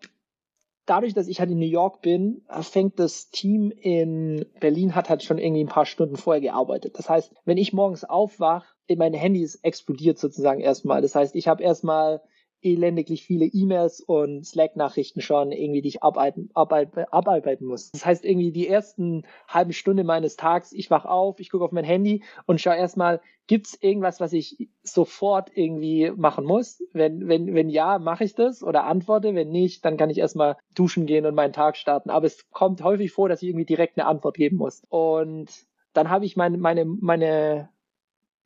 [0.90, 5.22] dadurch, dass ich halt in New York bin, fängt das Team in Berlin hat halt
[5.22, 6.98] schon irgendwie ein paar Stunden vorher gearbeitet.
[6.98, 11.00] Das heißt, wenn ich morgens aufwache, mein Handy ist explodiert sozusagen erstmal.
[11.00, 12.20] Das heißt, ich habe erstmal
[12.62, 17.90] elendiglich viele E-Mails und Slack-Nachrichten schon irgendwie, die ich abarbeiten, abarbeiten, abarbeiten muss.
[17.92, 21.73] Das heißt, irgendwie die ersten halben Stunde meines Tags, ich wach auf, ich gucke auf
[21.73, 26.83] mein Handy und schaue erstmal, gibt's irgendwas, was ich sofort irgendwie machen muss?
[26.92, 29.35] Wenn, wenn, wenn ja, mache ich das oder antworte.
[29.35, 32.11] Wenn nicht, dann kann ich erstmal duschen gehen und meinen Tag starten.
[32.11, 34.83] Aber es kommt häufig vor, dass ich irgendwie direkt eine Antwort geben muss.
[34.88, 35.51] Und
[35.92, 37.70] dann habe ich meine, meine, meine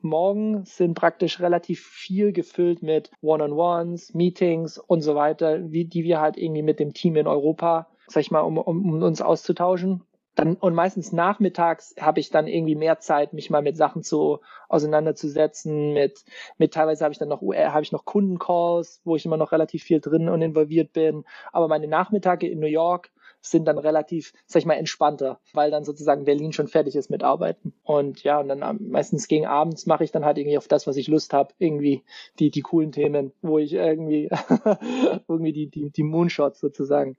[0.04, 6.20] morgen sind praktisch relativ viel gefüllt mit One-on-Ones, Meetings und so weiter, wie, die wir
[6.20, 10.02] halt irgendwie mit dem Team in Europa, sag ich mal, um, um, um uns auszutauschen.
[10.34, 14.40] Dann, und meistens nachmittags habe ich dann irgendwie mehr Zeit, mich mal mit Sachen zu
[14.68, 15.92] auseinanderzusetzen.
[15.92, 16.24] Mit,
[16.58, 19.84] mit teilweise habe ich dann noch habe ich noch Kundencalls, wo ich immer noch relativ
[19.84, 21.24] viel drin und involviert bin.
[21.52, 23.10] Aber meine Nachmittage in New York
[23.46, 27.22] sind dann relativ, sag ich mal, entspannter, weil dann sozusagen Berlin schon fertig ist mit
[27.22, 27.74] Arbeiten.
[27.82, 30.96] Und ja, und dann meistens gegen abends mache ich dann halt irgendwie auf das, was
[30.96, 32.02] ich Lust habe, irgendwie
[32.38, 34.30] die, die coolen Themen, wo ich irgendwie,
[35.28, 37.16] irgendwie die, die, die Moonshots sozusagen.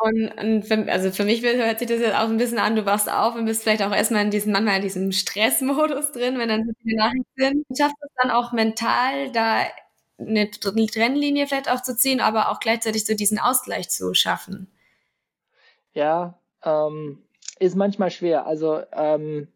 [0.00, 2.86] Und, und für, also für mich hört sich das jetzt auch ein bisschen an, du
[2.86, 6.48] wachst auf und bist vielleicht auch erstmal in diesem, manchmal in diesem Stressmodus drin, wenn
[6.48, 7.66] dann so viele Nachrichten sind.
[7.76, 9.64] Schafft es dann auch mental, da
[10.18, 14.68] eine Trennlinie vielleicht auch zu ziehen, aber auch gleichzeitig so diesen Ausgleich zu schaffen?
[15.92, 17.22] Ja, ähm,
[17.58, 18.46] ist manchmal schwer.
[18.46, 19.48] Also ähm,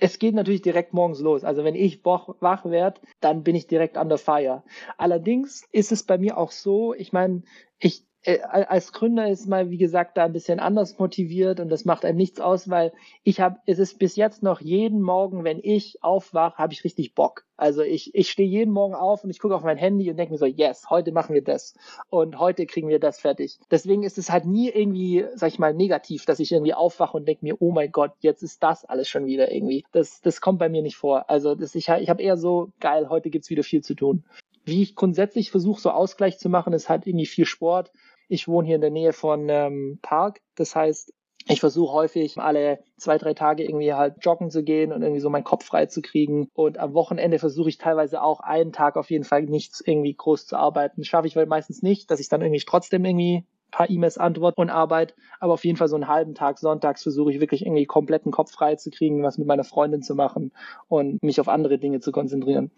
[0.00, 1.44] es geht natürlich direkt morgens los.
[1.44, 4.64] Also wenn ich wach werde, dann bin ich direkt an der Feier.
[4.96, 7.42] Allerdings ist es bei mir auch so, ich meine,
[7.78, 12.04] ich als Gründer ist mal, wie gesagt, da ein bisschen anders motiviert und das macht
[12.04, 12.92] einem nichts aus, weil
[13.24, 17.14] ich habe, es ist bis jetzt noch jeden Morgen, wenn ich aufwache, habe ich richtig
[17.14, 17.46] Bock.
[17.56, 20.32] Also ich, ich stehe jeden Morgen auf und ich gucke auf mein Handy und denke
[20.32, 21.74] mir so, yes, heute machen wir das
[22.10, 23.58] und heute kriegen wir das fertig.
[23.70, 27.26] Deswegen ist es halt nie irgendwie, sag ich mal, negativ, dass ich irgendwie aufwache und
[27.26, 29.84] denke mir, oh mein Gott, jetzt ist das alles schon wieder irgendwie.
[29.92, 31.30] Das, das kommt bei mir nicht vor.
[31.30, 34.24] Also das, ich, ich habe eher so, geil, heute gibt's wieder viel zu tun.
[34.64, 37.90] Wie ich grundsätzlich versuche, so Ausgleich zu machen, ist halt irgendwie viel Sport.
[38.28, 40.40] Ich wohne hier in der Nähe von ähm, Park.
[40.54, 41.12] Das heißt,
[41.50, 45.30] ich versuche häufig alle zwei, drei Tage irgendwie halt joggen zu gehen und irgendwie so
[45.30, 46.48] meinen Kopf frei zu kriegen.
[46.52, 50.46] Und am Wochenende versuche ich teilweise auch einen Tag auf jeden Fall nichts irgendwie groß
[50.46, 51.04] zu arbeiten.
[51.04, 54.70] Schaffe ich halt meistens nicht, dass ich dann irgendwie trotzdem irgendwie paar E-Mails antworte und
[54.70, 55.14] arbeite.
[55.40, 58.52] Aber auf jeden Fall so einen halben Tag sonntags versuche ich wirklich irgendwie kompletten Kopf
[58.52, 60.52] frei zu kriegen, was mit meiner Freundin zu machen
[60.88, 62.70] und mich auf andere Dinge zu konzentrieren.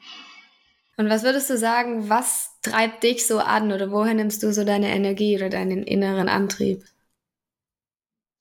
[0.96, 4.64] Und was würdest du sagen, was treibt dich so an oder woher nimmst du so
[4.64, 6.84] deine Energie oder deinen inneren Antrieb?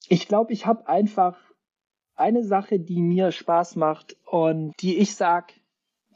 [0.08, 1.38] Ich glaube, ich habe einfach
[2.16, 5.54] eine Sache, die mir Spaß macht und die ich sag,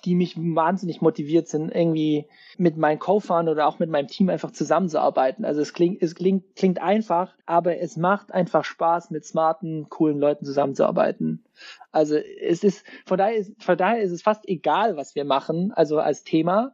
[0.06, 4.52] die mich wahnsinnig motiviert sind, irgendwie mit meinen Co-Fahren oder auch mit meinem Team einfach
[4.52, 5.46] zusammenzuarbeiten.
[5.46, 10.20] Also es klingt, es klingt, klingt einfach, aber es macht einfach Spaß, mit smarten, coolen
[10.20, 11.44] Leuten zusammenzuarbeiten.
[11.92, 15.72] Also es ist, von daher ist, von daher ist es fast egal, was wir machen,
[15.72, 16.74] also als Thema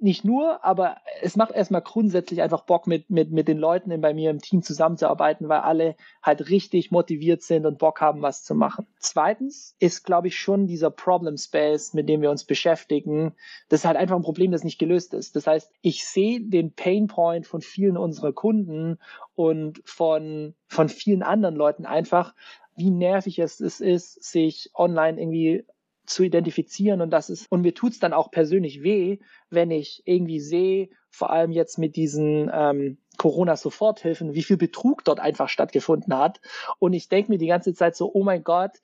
[0.00, 4.00] nicht nur, aber es macht erstmal grundsätzlich einfach Bock, mit, mit, mit den Leuten in,
[4.00, 8.42] bei mir im Team zusammenzuarbeiten, weil alle halt richtig motiviert sind und Bock haben, was
[8.42, 8.86] zu machen.
[8.98, 13.34] Zweitens ist, glaube ich, schon dieser Problem Space, mit dem wir uns beschäftigen,
[13.68, 15.36] das ist halt einfach ein Problem, das nicht gelöst ist.
[15.36, 18.98] Das heißt, ich sehe den Pain Point von vielen unserer Kunden
[19.34, 22.34] und von, von vielen anderen Leuten einfach,
[22.74, 25.64] wie nervig es ist, sich online irgendwie
[26.10, 29.18] zu identifizieren und das ist, und mir tut's dann auch persönlich weh,
[29.48, 35.20] wenn ich irgendwie sehe, vor allem jetzt mit diesen ähm, Corona-Soforthilfen, wie viel Betrug dort
[35.20, 36.40] einfach stattgefunden hat.
[36.78, 38.78] Und ich denke mir die ganze Zeit so, oh mein Gott,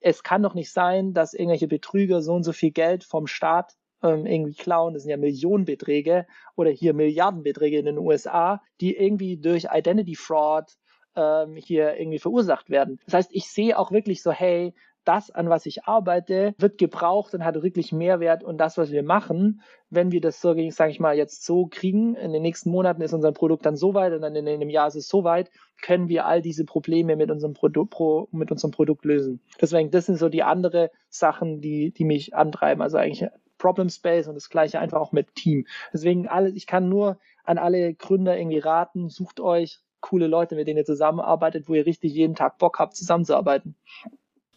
[0.00, 3.76] es kann doch nicht sein, dass irgendwelche Betrüger so und so viel Geld vom Staat
[4.02, 4.94] ähm, irgendwie klauen.
[4.94, 10.76] Das sind ja Millionenbeträge oder hier Milliardenbeträge in den USA, die irgendwie durch Identity Fraud
[11.16, 12.98] ähm, hier irgendwie verursacht werden.
[13.04, 17.34] Das heißt, ich sehe auch wirklich so, hey, das, an was ich arbeite, wird gebraucht
[17.34, 21.00] und hat wirklich Mehrwert und das, was wir machen, wenn wir das so, sage ich
[21.00, 24.22] mal, jetzt so kriegen, in den nächsten Monaten ist unser Produkt dann so weit und
[24.22, 25.50] dann in einem Jahr ist es so weit,
[25.82, 29.40] können wir all diese Probleme mit unserem Produkt, pro, mit unserem Produkt lösen.
[29.60, 32.82] Deswegen, das sind so die andere Sachen, die, die mich antreiben.
[32.82, 35.66] Also eigentlich Problem Space und das gleiche einfach auch mit Team.
[35.92, 40.66] Deswegen alle, ich kann nur an alle Gründer irgendwie raten, sucht euch coole Leute, mit
[40.66, 43.76] denen ihr zusammenarbeitet, wo ihr richtig jeden Tag Bock habt, zusammenzuarbeiten.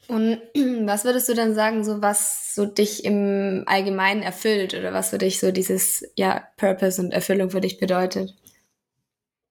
[0.08, 0.42] Und
[0.86, 5.18] was würdest du dann sagen, so was so dich im Allgemeinen erfüllt oder was für
[5.18, 8.36] dich so dieses ja Purpose und Erfüllung für dich bedeutet?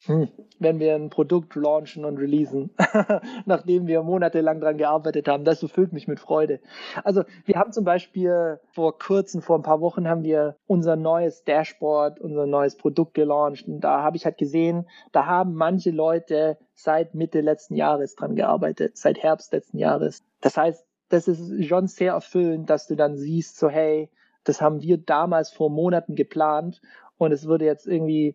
[0.05, 2.71] Hm, wenn wir ein Produkt launchen und releasen,
[3.47, 6.59] nachdem wir monatelang daran gearbeitet haben, das erfüllt mich mit Freude.
[7.05, 11.45] Also wir haben zum Beispiel vor kurzem, vor ein paar Wochen, haben wir unser neues
[11.45, 16.59] Dashboard, unser neues Produkt gelauncht und da habe ich halt gesehen, da haben manche Leute
[16.75, 20.25] seit Mitte letzten Jahres dran gearbeitet, seit Herbst letzten Jahres.
[20.41, 24.11] Das heißt, das ist schon sehr erfüllend, dass du dann siehst, so hey,
[24.43, 26.81] das haben wir damals vor Monaten geplant
[27.19, 28.35] und es wurde jetzt irgendwie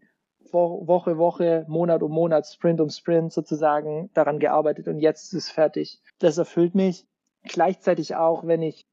[0.54, 5.52] Woche, Woche, Monat um Monat, Sprint um Sprint sozusagen daran gearbeitet und jetzt ist es
[5.52, 6.02] fertig.
[6.20, 7.06] Das erfüllt mich.
[7.44, 8.86] Gleichzeitig auch, wenn ich,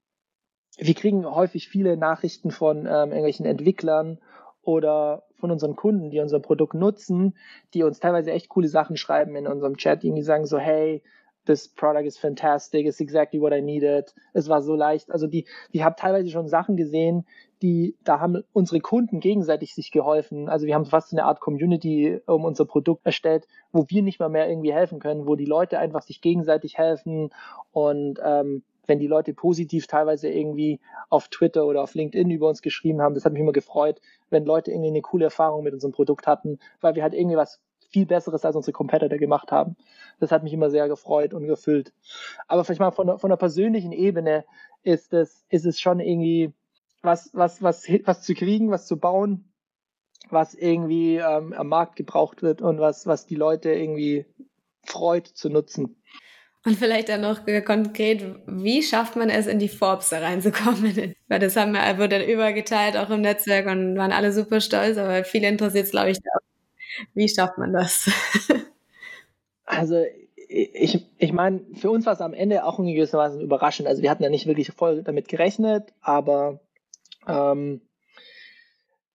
[0.78, 4.18] wir kriegen häufig viele Nachrichten von ähm, irgendwelchen Entwicklern
[4.62, 7.36] oder von unseren Kunden, die unser Produkt nutzen,
[7.74, 11.02] die uns teilweise echt coole Sachen schreiben in unserem Chat, die sagen so, hey,
[11.46, 15.10] this product is fantastic, it's exactly what I needed, es war so leicht.
[15.10, 17.26] Also die, die haben teilweise schon Sachen gesehen,
[17.62, 20.48] die, da haben unsere Kunden gegenseitig sich geholfen.
[20.48, 24.28] Also wir haben fast eine Art Community um unser Produkt erstellt, wo wir nicht mal
[24.28, 27.30] mehr irgendwie helfen können, wo die Leute einfach sich gegenseitig helfen
[27.72, 32.62] und ähm, wenn die Leute positiv teilweise irgendwie auf Twitter oder auf LinkedIn über uns
[32.62, 35.92] geschrieben haben, das hat mich immer gefreut, wenn Leute irgendwie eine coole Erfahrung mit unserem
[35.92, 37.60] Produkt hatten, weil wir halt irgendwie was
[37.94, 39.76] viel Besseres als unsere Competitor gemacht haben.
[40.18, 41.92] Das hat mich immer sehr gefreut und gefüllt.
[42.48, 44.44] Aber vielleicht mal von, der, von der persönlichen Ebene
[44.82, 46.52] ist es, ist es schon irgendwie
[47.02, 49.44] was, was, was, was zu kriegen, was zu bauen,
[50.28, 54.26] was irgendwie ähm, am Markt gebraucht wird und was, was die Leute irgendwie
[54.84, 55.94] freut zu nutzen.
[56.66, 61.14] Und vielleicht dann noch konkret, wie schafft man es, in die Forbes da reinzukommen?
[61.28, 64.98] Weil das haben wir, wurde dann übergeteilt, auch im Netzwerk und waren alle super stolz,
[64.98, 66.43] aber viele interessiert es, glaube ich, auch.
[67.14, 68.10] Wie schafft man das?
[69.66, 70.04] Also
[70.46, 73.88] ich, ich meine, für uns war es am Ende auch in gewissermaßen überraschend.
[73.88, 76.60] Also wir hatten ja nicht wirklich voll damit gerechnet, aber
[77.26, 77.80] ähm,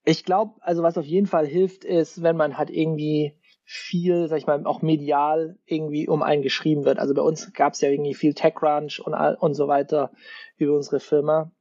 [0.04, 4.38] ich glaube, also was auf jeden Fall hilft, ist, wenn man halt irgendwie viel, sag
[4.38, 6.98] ich mal, auch medial irgendwie um einen geschrieben wird.
[6.98, 10.10] Also bei uns gab es ja irgendwie viel TechCrunch und, und so weiter
[10.56, 11.52] über unsere Firma.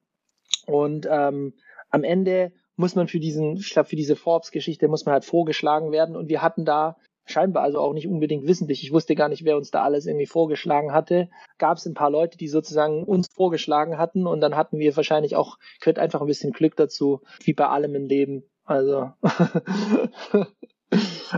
[0.65, 1.53] Und ähm,
[1.91, 5.91] am Ende muss man für diesen, ich glaube, für diese Forbes-Geschichte muss man halt vorgeschlagen
[5.91, 6.15] werden.
[6.15, 8.83] Und wir hatten da scheinbar also auch nicht unbedingt wissentlich.
[8.83, 11.29] Ich wusste gar nicht, wer uns da alles irgendwie vorgeschlagen hatte.
[11.57, 15.35] Gab es ein paar Leute, die sozusagen uns vorgeschlagen hatten und dann hatten wir wahrscheinlich
[15.35, 18.43] auch, gehört einfach ein bisschen Glück dazu, wie bei allem im Leben.
[18.63, 19.11] Also.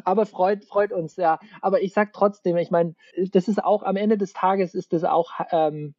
[0.03, 1.39] Aber freut, freut uns, ja.
[1.61, 2.93] Aber ich sag trotzdem, ich meine,
[3.31, 5.95] das ist auch am Ende des Tages ist das auch, ähm,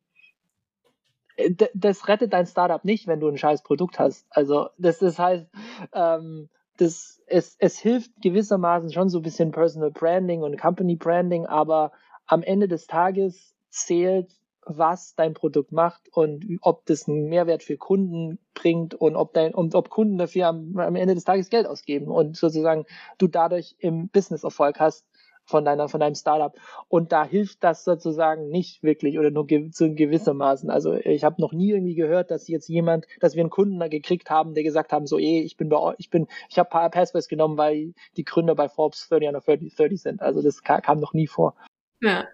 [1.75, 4.27] das rettet dein Startup nicht, wenn du ein scheiß Produkt hast.
[4.31, 5.47] Also das, das heißt,
[5.95, 11.47] ähm, das, es, es hilft gewissermaßen schon so ein bisschen Personal Branding und Company Branding,
[11.47, 11.92] aber
[12.27, 14.33] am Ende des Tages zählt,
[14.64, 19.55] was dein Produkt macht und ob das einen Mehrwert für Kunden bringt und ob dein
[19.55, 22.85] und ob Kunden dafür am, am Ende des Tages Geld ausgeben und sozusagen
[23.18, 25.05] du dadurch im Business Erfolg hast
[25.45, 26.55] von deiner, von deinem Startup.
[26.89, 30.71] Und da hilft das sozusagen nicht wirklich oder nur ge zu gewissermaßen.
[30.71, 33.89] Also ich habe noch nie irgendwie gehört, dass jetzt jemand, dass wir einen Kunden da
[33.89, 37.29] gekriegt haben, der gesagt haben, so, eh, ich bin bei ich bin, ich habe Passpace
[37.29, 40.23] genommen, weil die Gründer bei Forbes 30 under 30, 30 sind.
[40.23, 41.55] Also das kam noch nie vor.
[42.01, 42.27] Ja.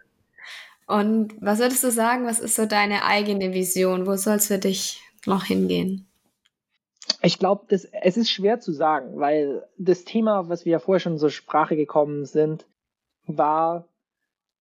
[0.86, 4.06] Und was würdest du sagen, was ist so deine eigene Vision?
[4.06, 6.06] Wo soll es für dich noch hingehen?
[7.22, 7.84] Ich glaube, es
[8.16, 12.24] ist schwer zu sagen, weil das Thema, was wir ja vorher schon zur Sprache gekommen
[12.24, 12.66] sind,
[13.28, 13.88] war,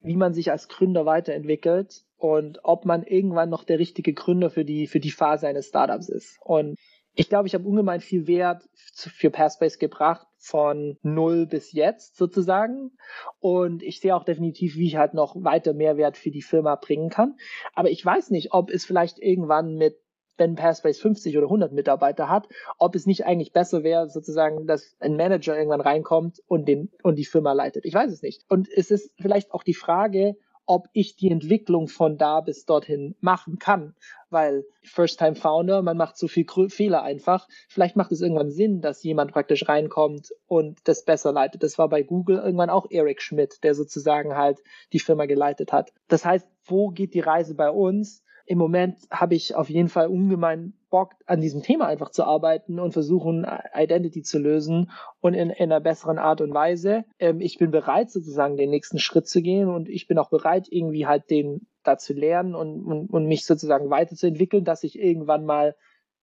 [0.02, 4.66] wie man sich als Gründer weiterentwickelt und ob man irgendwann noch der richtige Gründer für
[4.66, 6.38] die, für die Phase eines Startups ist.
[6.44, 6.76] Und
[7.14, 12.92] ich glaube, ich habe ungemein viel Wert für Pairspace gebracht von null bis jetzt sozusagen.
[13.40, 17.10] Und ich sehe auch definitiv, wie ich halt noch weiter Mehrwert für die Firma bringen
[17.10, 17.36] kann.
[17.74, 19.98] Aber ich weiß nicht, ob es vielleicht irgendwann mit
[20.38, 22.48] wenn Passpace 50 oder 100 Mitarbeiter hat,
[22.78, 27.16] ob es nicht eigentlich besser wäre, sozusagen, dass ein Manager irgendwann reinkommt und den und
[27.16, 27.86] die Firma leitet.
[27.86, 28.46] Ich weiß es nicht.
[28.50, 30.36] Und es ist vielleicht auch die Frage,
[30.68, 33.96] ob ich die Entwicklung von da bis dorthin machen kann.
[34.30, 37.48] Weil First-Time-Founder, man macht so viel Fehler einfach.
[37.70, 41.64] Vielleicht macht es irgendwann Sinn, dass jemand praktisch reinkommt und das besser leitet.
[41.64, 44.60] Das war bei Google irgendwann auch Eric Schmidt, der sozusagen halt
[44.92, 45.94] die Firma geleitet hat.
[46.10, 48.22] Das heißt, wo geht die Reise bei uns?
[48.48, 52.80] Im Moment habe ich auf jeden Fall ungemein Bock, an diesem Thema einfach zu arbeiten
[52.80, 57.04] und versuchen, Identity zu lösen und in, in einer besseren Art und Weise.
[57.20, 60.68] Ähm, ich bin bereit, sozusagen den nächsten Schritt zu gehen und ich bin auch bereit,
[60.70, 65.44] irgendwie halt den da zu lernen und, und, und mich sozusagen weiterzuentwickeln, dass ich irgendwann
[65.44, 65.76] mal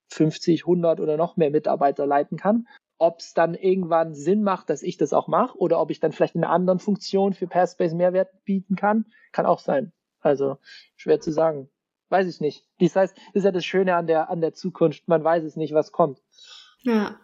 [0.09, 2.67] 50, 100 oder noch mehr Mitarbeiter leiten kann.
[2.97, 6.13] Ob es dann irgendwann Sinn macht, dass ich das auch mache oder ob ich dann
[6.13, 9.93] vielleicht in einer anderen Funktion für Passspace Mehrwert bieten kann, kann auch sein.
[10.21, 10.57] Also
[10.97, 11.69] schwer zu sagen
[12.15, 12.65] weiß ich nicht.
[12.79, 15.09] Das heißt, das ist ja das Schöne an der, an der Zukunft.
[15.09, 16.21] Man weiß es nicht, was kommt.
[16.83, 17.19] Ja,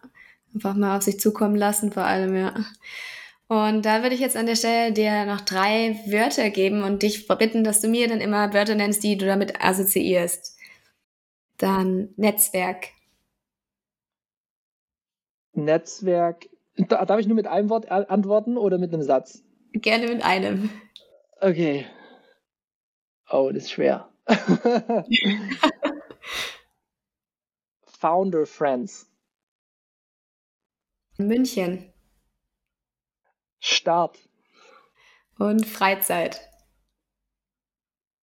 [0.53, 2.53] einfach mal auf sich zukommen lassen, vor allem, ja.
[3.47, 7.27] Und da würde ich jetzt an der Stelle dir noch drei Wörter geben und dich
[7.27, 10.57] bitten, dass du mir dann immer Wörter nennst, die du damit assoziierst.
[11.57, 12.89] Dann Netzwerk.
[15.53, 16.49] Netzwerk.
[16.75, 19.43] Darf ich nur mit einem Wort antworten oder mit einem Satz?
[19.73, 20.69] Gerne mit einem.
[21.39, 21.85] Okay.
[23.29, 24.10] Oh, das ist schwer.
[27.85, 29.09] Founder Friends.
[31.17, 31.91] München.
[33.59, 34.17] Start.
[35.37, 36.49] Und Freizeit.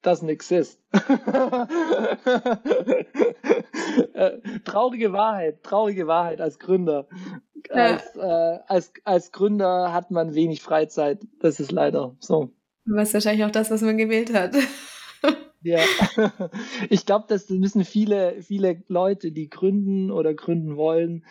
[0.02, 0.80] Doesn't exist.
[4.14, 7.06] Äh, traurige Wahrheit, traurige Wahrheit als Gründer.
[7.70, 8.54] Als, ja.
[8.54, 11.20] äh, als, als Gründer hat man wenig Freizeit.
[11.40, 12.50] Das ist leider so.
[12.84, 14.54] Was wahrscheinlich auch das, was man gewählt hat.
[15.62, 15.80] Ja,
[16.90, 21.24] ich glaube, das müssen viele, viele Leute, die gründen oder gründen wollen,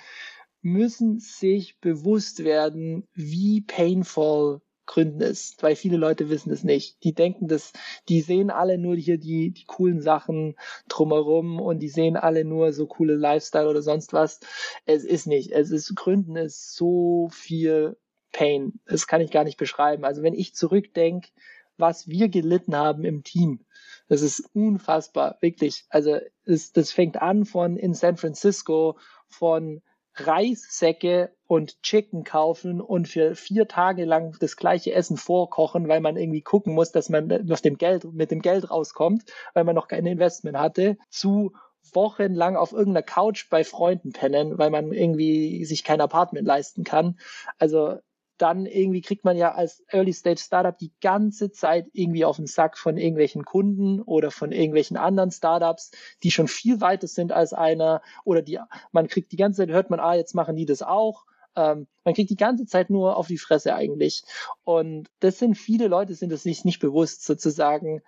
[0.62, 7.04] müssen sich bewusst werden, wie painful Gründen ist, weil viele Leute wissen es nicht.
[7.04, 7.74] Die denken, dass
[8.10, 10.56] die sehen alle nur hier die, die coolen Sachen
[10.90, 14.40] drumherum und die sehen alle nur so coole Lifestyle oder sonst was.
[14.86, 15.52] Es ist nicht.
[15.52, 17.98] Es ist Gründen ist so viel
[18.32, 18.80] Pain.
[18.86, 20.06] Das kann ich gar nicht beschreiben.
[20.06, 21.30] Also wenn ich zurückdenke,
[21.78, 23.66] was wir gelitten haben im Team,
[24.08, 25.86] das ist unfassbar, wirklich.
[25.89, 28.97] Also das, das fängt an von in San Francisco
[29.28, 29.82] von
[30.16, 36.18] Reissäcke und Chicken kaufen und für vier Tage lang das gleiche Essen vorkochen, weil man
[36.18, 39.88] irgendwie gucken muss, dass man aus dem Geld, mit dem Geld rauskommt, weil man noch
[39.88, 41.53] kein Investment hatte, zu
[41.93, 47.18] wochenlang auf irgendeiner Couch bei Freunden pennen, weil man irgendwie sich kein Apartment leisten kann.
[47.60, 47.97] Also
[48.38, 52.48] dann irgendwie kriegt man ja als Early Stage Startup die ganze Zeit irgendwie auf den
[52.48, 55.92] Sack von irgendwelchen Kunden oder von irgendwelchen anderen Startups,
[56.24, 58.60] die schon viel weiter sind als einer oder die,
[58.92, 61.26] man kriegt die ganze Zeit, hört man, ah, jetzt machen die das auch.
[61.56, 64.24] Ähm, man kriegt die ganze Zeit nur auf die Fresse eigentlich.
[64.64, 68.02] Und das sind viele Leute, sind es sich nicht bewusst, sozusagen,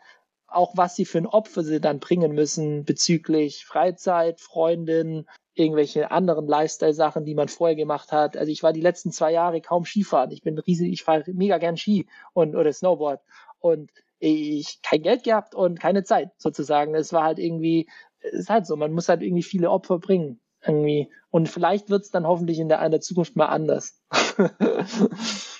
[0.48, 5.26] auch was sie für ein Opfer sie dann bringen müssen bezüglich Freizeit, Freundin,
[5.60, 8.38] irgendwelche anderen Lifestyle-Sachen, die man vorher gemacht hat.
[8.38, 10.32] Also ich war die letzten zwei Jahre kaum Skifahren.
[10.32, 13.22] Ich bin riesig, ich fahre mega gern Ski und oder Snowboard
[13.60, 16.96] und ich kein Geld gehabt und keine Zeit sozusagen.
[16.96, 17.88] Es war halt irgendwie,
[18.20, 21.10] es ist halt so, man muss halt irgendwie viele Opfer bringen irgendwie.
[21.30, 24.02] Und vielleicht wird es dann hoffentlich in der, in der Zukunft mal anders.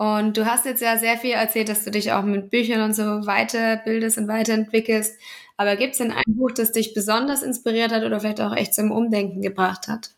[0.00, 2.94] Und du hast jetzt ja sehr viel erzählt, dass du dich auch mit Büchern und
[2.94, 5.20] so weiterbildest und weiterentwickelst.
[5.60, 8.72] Aber gibt es denn ein Buch, das dich besonders inspiriert hat oder vielleicht auch echt
[8.72, 10.14] zum Umdenken gebracht hat?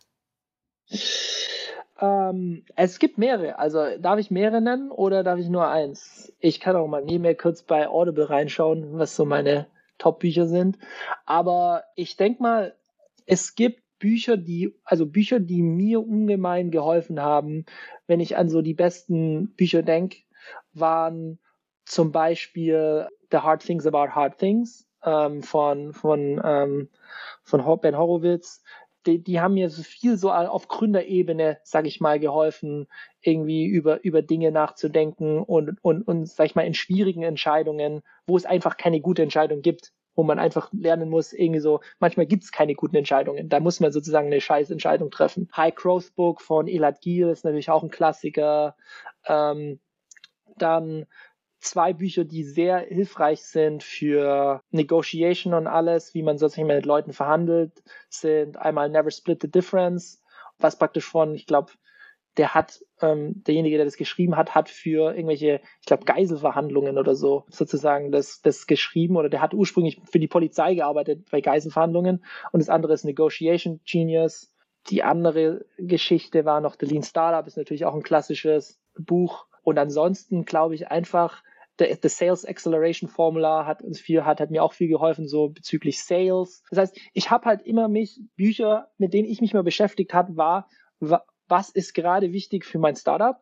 [2.00, 3.58] Ähm, es gibt mehrere.
[3.58, 6.32] Also darf ich mehrere nennen oder darf ich nur eins?
[6.38, 9.66] Ich kann auch mal nebenher kurz bei Audible reinschauen, was so meine
[9.98, 10.78] Top-Bücher sind.
[11.26, 12.76] Aber ich denke mal,
[13.26, 17.66] es gibt Bücher, die, also Bücher, die mir ungemein geholfen haben,
[18.06, 20.18] wenn ich an so die besten Bücher denke,
[20.72, 21.40] waren
[21.84, 26.88] zum Beispiel The Hard Things About Hard Things ähm, von, von, ähm,
[27.42, 28.62] von Ben Horowitz.
[29.06, 32.86] Die, die haben mir so viel so auf Gründerebene, sag ich mal, geholfen,
[33.20, 38.36] irgendwie über, über Dinge nachzudenken und, und, und, sag ich mal, in schwierigen Entscheidungen, wo
[38.36, 42.44] es einfach keine gute Entscheidung gibt, wo man einfach lernen muss, irgendwie so, manchmal gibt
[42.44, 43.48] es keine guten Entscheidungen.
[43.48, 45.48] Da muss man sozusagen eine scheiß Entscheidung treffen.
[45.56, 48.76] High Growth Book von Elad Giel ist natürlich auch ein Klassiker.
[49.26, 49.80] Ähm,
[50.56, 51.06] dann
[51.62, 57.12] zwei Bücher, die sehr hilfreich sind für Negotiation und alles, wie man sozusagen mit Leuten
[57.12, 60.22] verhandelt, sind einmal Never Split the Difference,
[60.58, 61.72] was praktisch von, ich glaube,
[62.36, 67.14] der hat, ähm, derjenige, der das geschrieben hat, hat für irgendwelche, ich glaube, Geiselverhandlungen oder
[67.14, 72.24] so sozusagen das, das geschrieben oder der hat ursprünglich für die Polizei gearbeitet bei Geiselverhandlungen
[72.52, 74.50] und das andere ist Negotiation Genius.
[74.88, 79.46] Die andere Geschichte war noch The Lean Startup, ist natürlich auch ein klassisches Buch.
[79.62, 81.44] Und ansonsten glaube ich einfach,
[81.78, 85.48] The, the Sales Acceleration Formula hat uns viel, hat, hat mir auch viel geholfen, so
[85.48, 86.62] bezüglich Sales.
[86.70, 90.36] Das heißt, ich habe halt immer mich, Bücher, mit denen ich mich mal beschäftigt habe,
[90.36, 90.68] war,
[91.00, 93.36] was ist gerade wichtig für mein Startup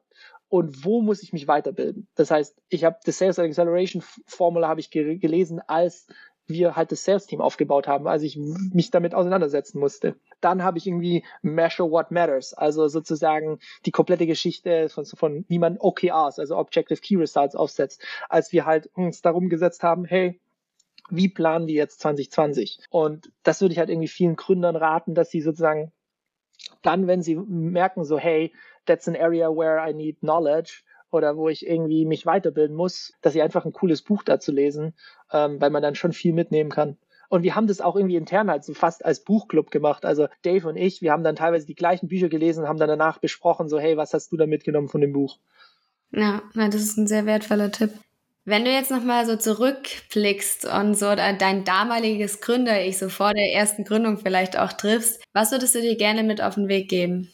[0.48, 2.08] und wo muss ich mich weiterbilden.
[2.16, 6.06] Das heißt, ich habe das Sales Acceleration Formula habe ich gelesen, als
[6.50, 10.16] wir halt das Sales Team aufgebaut haben, als ich mich damit auseinandersetzen musste.
[10.40, 15.58] Dann habe ich irgendwie Measure What Matters, also sozusagen die komplette Geschichte von, von wie
[15.58, 20.40] man OKRs, also Objective Key Results aufsetzt, als wir halt uns darum gesetzt haben, hey,
[21.10, 22.80] wie planen wir jetzt 2020?
[22.90, 25.92] Und das würde ich halt irgendwie vielen Gründern raten, dass sie sozusagen
[26.82, 28.52] dann, wenn sie merken, so, hey,
[28.86, 30.82] that's an area where I need knowledge
[31.12, 34.94] oder wo ich irgendwie mich weiterbilden muss, dass sie einfach ein cooles Buch dazu lesen,
[35.32, 36.96] ähm, weil man dann schon viel mitnehmen kann.
[37.28, 40.04] Und wir haben das auch irgendwie intern halt so fast als Buchclub gemacht.
[40.04, 43.18] Also Dave und ich, wir haben dann teilweise die gleichen Bücher gelesen, haben dann danach
[43.18, 45.38] besprochen, so, hey, was hast du da mitgenommen von dem Buch?
[46.10, 47.92] Ja, das ist ein sehr wertvoller Tipp.
[48.44, 53.84] Wenn du jetzt nochmal so zurückblickst und so dein damaliges Gründer-Ich so vor der ersten
[53.84, 57.30] Gründung vielleicht auch triffst, was würdest du dir gerne mit auf den Weg geben?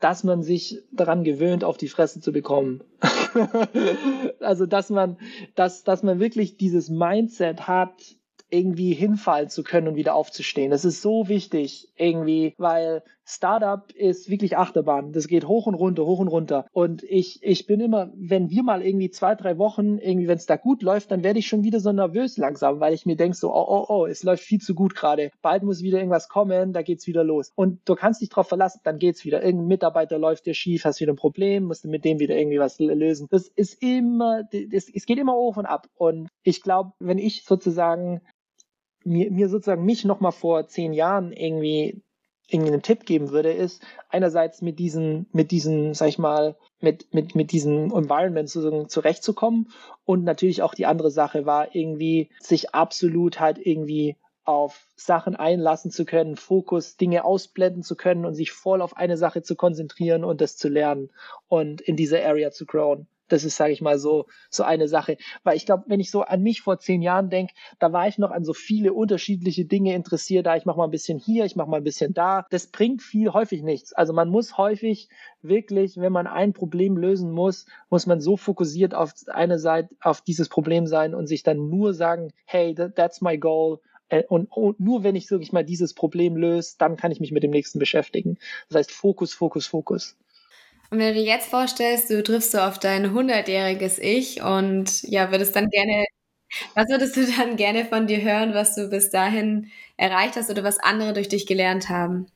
[0.00, 2.84] Dass man sich daran gewöhnt, auf die Fresse zu bekommen.
[4.40, 5.18] also, dass man,
[5.54, 8.16] dass, dass man wirklich dieses Mindset hat,
[8.50, 10.70] irgendwie hinfallen zu können und wieder aufzustehen.
[10.70, 15.12] Das ist so wichtig irgendwie, weil Startup ist wirklich Achterbahn.
[15.12, 16.66] Das geht hoch und runter, hoch und runter.
[16.72, 20.46] Und ich, ich bin immer, wenn wir mal irgendwie zwei, drei Wochen, irgendwie, wenn es
[20.46, 23.36] da gut läuft, dann werde ich schon wieder so nervös langsam, weil ich mir denke
[23.36, 25.30] so, oh, oh, oh, es läuft viel zu gut gerade.
[25.42, 27.52] Bald muss wieder irgendwas kommen, da geht's wieder los.
[27.54, 29.42] Und du kannst dich drauf verlassen, dann geht's wieder.
[29.42, 32.60] Irgendein Mitarbeiter läuft dir schief, hast wieder ein Problem, musst du mit dem wieder irgendwie
[32.60, 33.28] was lösen.
[33.30, 35.86] Das ist immer, das, es geht immer hoch und ab.
[35.96, 38.22] Und ich glaube, wenn ich sozusagen
[39.04, 42.02] mir, mir sozusagen mich nochmal vor zehn Jahren irgendwie
[42.50, 47.12] irgendwie einen Tipp geben würde, ist einerseits mit diesen, mit diesen, sag ich mal, mit,
[47.12, 49.70] mit, mit diesem Environment sozusagen zurechtzukommen
[50.04, 55.90] und natürlich auch die andere Sache war irgendwie sich absolut halt irgendwie auf Sachen einlassen
[55.90, 60.24] zu können, Fokus, Dinge ausblenden zu können und sich voll auf eine Sache zu konzentrieren
[60.24, 61.10] und das zu lernen
[61.48, 63.08] und in dieser Area zu growen.
[63.28, 65.16] Das ist, sage ich mal, so, so eine Sache.
[65.44, 68.18] Weil ich glaube, wenn ich so an mich vor zehn Jahren denke, da war ich
[68.18, 70.46] noch an so viele unterschiedliche Dinge interessiert.
[70.46, 72.46] Da ich mache mal ein bisschen hier, ich mache mal ein bisschen da.
[72.50, 73.92] Das bringt viel häufig nichts.
[73.92, 75.08] Also man muss häufig
[75.42, 80.20] wirklich, wenn man ein Problem lösen muss, muss man so fokussiert auf eine Seite, auf
[80.20, 84.80] dieses Problem sein und sich dann nur sagen, hey, that's my goal Äh, und, und
[84.80, 87.78] nur wenn ich wirklich mal dieses Problem löse, dann kann ich mich mit dem nächsten
[87.78, 88.38] beschäftigen.
[88.68, 90.16] Das heißt Fokus, Fokus, Fokus.
[90.90, 95.30] Und wenn du dir jetzt vorstellst, du triffst so auf dein hundertjähriges Ich und ja,
[95.30, 96.04] würdest dann gerne,
[96.74, 100.64] was würdest du dann gerne von dir hören, was du bis dahin erreicht hast oder
[100.64, 102.26] was andere durch dich gelernt haben?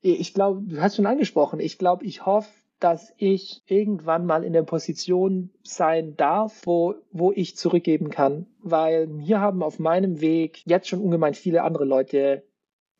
[0.00, 2.50] Ich glaube, du hast schon angesprochen, ich glaube, ich hoffe,
[2.82, 8.46] dass ich irgendwann mal in der Position sein darf, wo, wo ich zurückgeben kann.
[8.58, 12.42] Weil mir haben auf meinem Weg jetzt schon ungemein viele andere Leute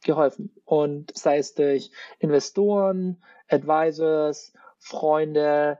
[0.04, 0.54] geholfen.
[0.64, 1.90] Und sei es durch
[2.20, 4.52] Investoren, Advisors,
[4.82, 5.78] Freunde,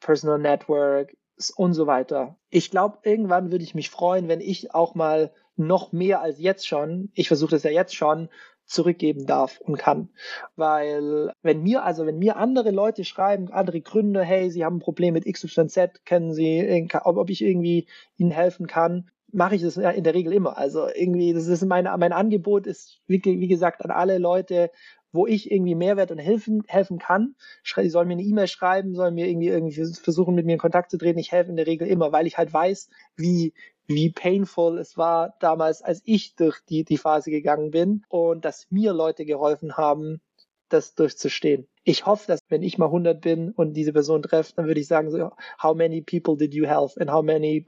[0.00, 1.14] Personal Network
[1.56, 2.36] und so weiter.
[2.48, 6.66] Ich glaube, irgendwann würde ich mich freuen, wenn ich auch mal noch mehr als jetzt
[6.66, 8.30] schon, ich versuche das ja jetzt schon,
[8.64, 10.10] zurückgeben darf und kann.
[10.56, 14.80] Weil wenn mir, also wenn mir andere Leute schreiben, andere Gründe, hey, sie haben ein
[14.80, 19.76] Problem mit XYZ, kennen sie, ob, ob ich irgendwie ihnen helfen kann, mache ich das
[19.76, 20.56] in der Regel immer.
[20.56, 24.70] Also irgendwie, das ist mein, mein Angebot ist, wie, wie gesagt, an alle Leute,
[25.12, 27.34] wo ich irgendwie Mehrwert und helfen, helfen kann.
[27.64, 30.90] Sie sollen mir eine E-Mail schreiben, sollen mir irgendwie, irgendwie versuchen, mit mir in Kontakt
[30.90, 31.18] zu treten.
[31.18, 33.52] Ich helfe in der Regel immer, weil ich halt weiß, wie,
[33.86, 38.66] wie painful es war damals, als ich durch die, die Phase gegangen bin und dass
[38.70, 40.20] mir Leute geholfen haben,
[40.68, 41.66] das durchzustehen.
[41.82, 44.86] Ich hoffe, dass wenn ich mal 100 bin und diese Person treffe, dann würde ich
[44.86, 45.30] sagen, so,
[45.62, 47.64] how many people did you help and how many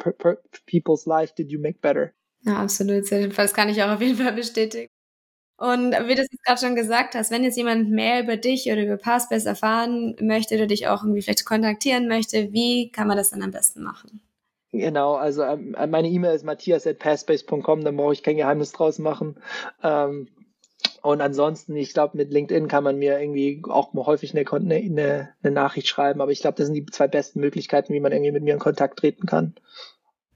[0.67, 2.13] people's life did you make better?
[2.43, 3.11] Ja, absolut.
[3.11, 4.89] Das kann ich auch auf jeden Fall bestätigen.
[5.63, 8.83] Und wie du es gerade schon gesagt hast, wenn jetzt jemand mehr über dich oder
[8.83, 13.31] über Passbase erfahren möchte oder dich auch irgendwie vielleicht kontaktieren möchte, wie kann man das
[13.31, 14.21] dann am besten machen?
[14.73, 19.37] Genau, also ähm, meine E-Mail ist matthias.passbase.com, da brauche ich kein Geheimnis draus machen.
[19.85, 20.27] Ähm,
[21.01, 25.29] und ansonsten, ich glaube, mit LinkedIn kann man mir irgendwie auch mal häufig eine, eine,
[25.45, 28.33] eine Nachricht schreiben, aber ich glaube, das sind die zwei besten Möglichkeiten, wie man irgendwie
[28.33, 29.55] mit mir in Kontakt treten kann.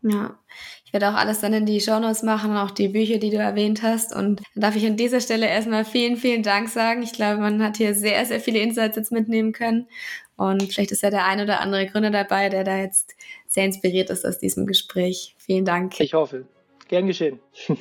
[0.03, 0.39] Ja,
[0.87, 3.39] ich werde auch alles dann in die Shownotes machen und auch die Bücher, die du
[3.39, 4.15] erwähnt hast.
[4.15, 7.03] Und dann darf ich an dieser Stelle erstmal vielen, vielen Dank sagen.
[7.03, 9.89] Ich glaube, man hat hier sehr, sehr viele Insights jetzt mitnehmen können.
[10.37, 13.17] Und vielleicht ist ja der ein oder andere Gründer dabei, der da jetzt
[13.49, 15.35] sehr inspiriert ist aus diesem Gespräch.
[15.39, 15.99] Vielen Dank.
[15.99, 16.47] Ich hoffe.
[16.89, 17.41] Gern geschehen.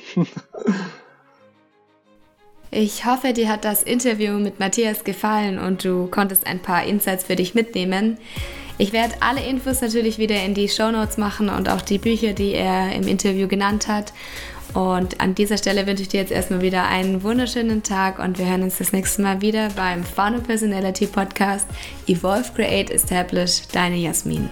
[2.72, 7.24] Ich hoffe, dir hat das Interview mit Matthias gefallen und du konntest ein paar Insights
[7.24, 8.18] für dich mitnehmen.
[8.78, 12.34] Ich werde alle Infos natürlich wieder in die Show Notes machen und auch die Bücher,
[12.34, 14.12] die er im Interview genannt hat.
[14.74, 18.46] Und an dieser Stelle wünsche ich dir jetzt erstmal wieder einen wunderschönen Tag und wir
[18.46, 21.66] hören uns das nächste Mal wieder beim Founder Personality Podcast
[22.06, 24.50] Evolve, Create, Establish, deine Jasmin.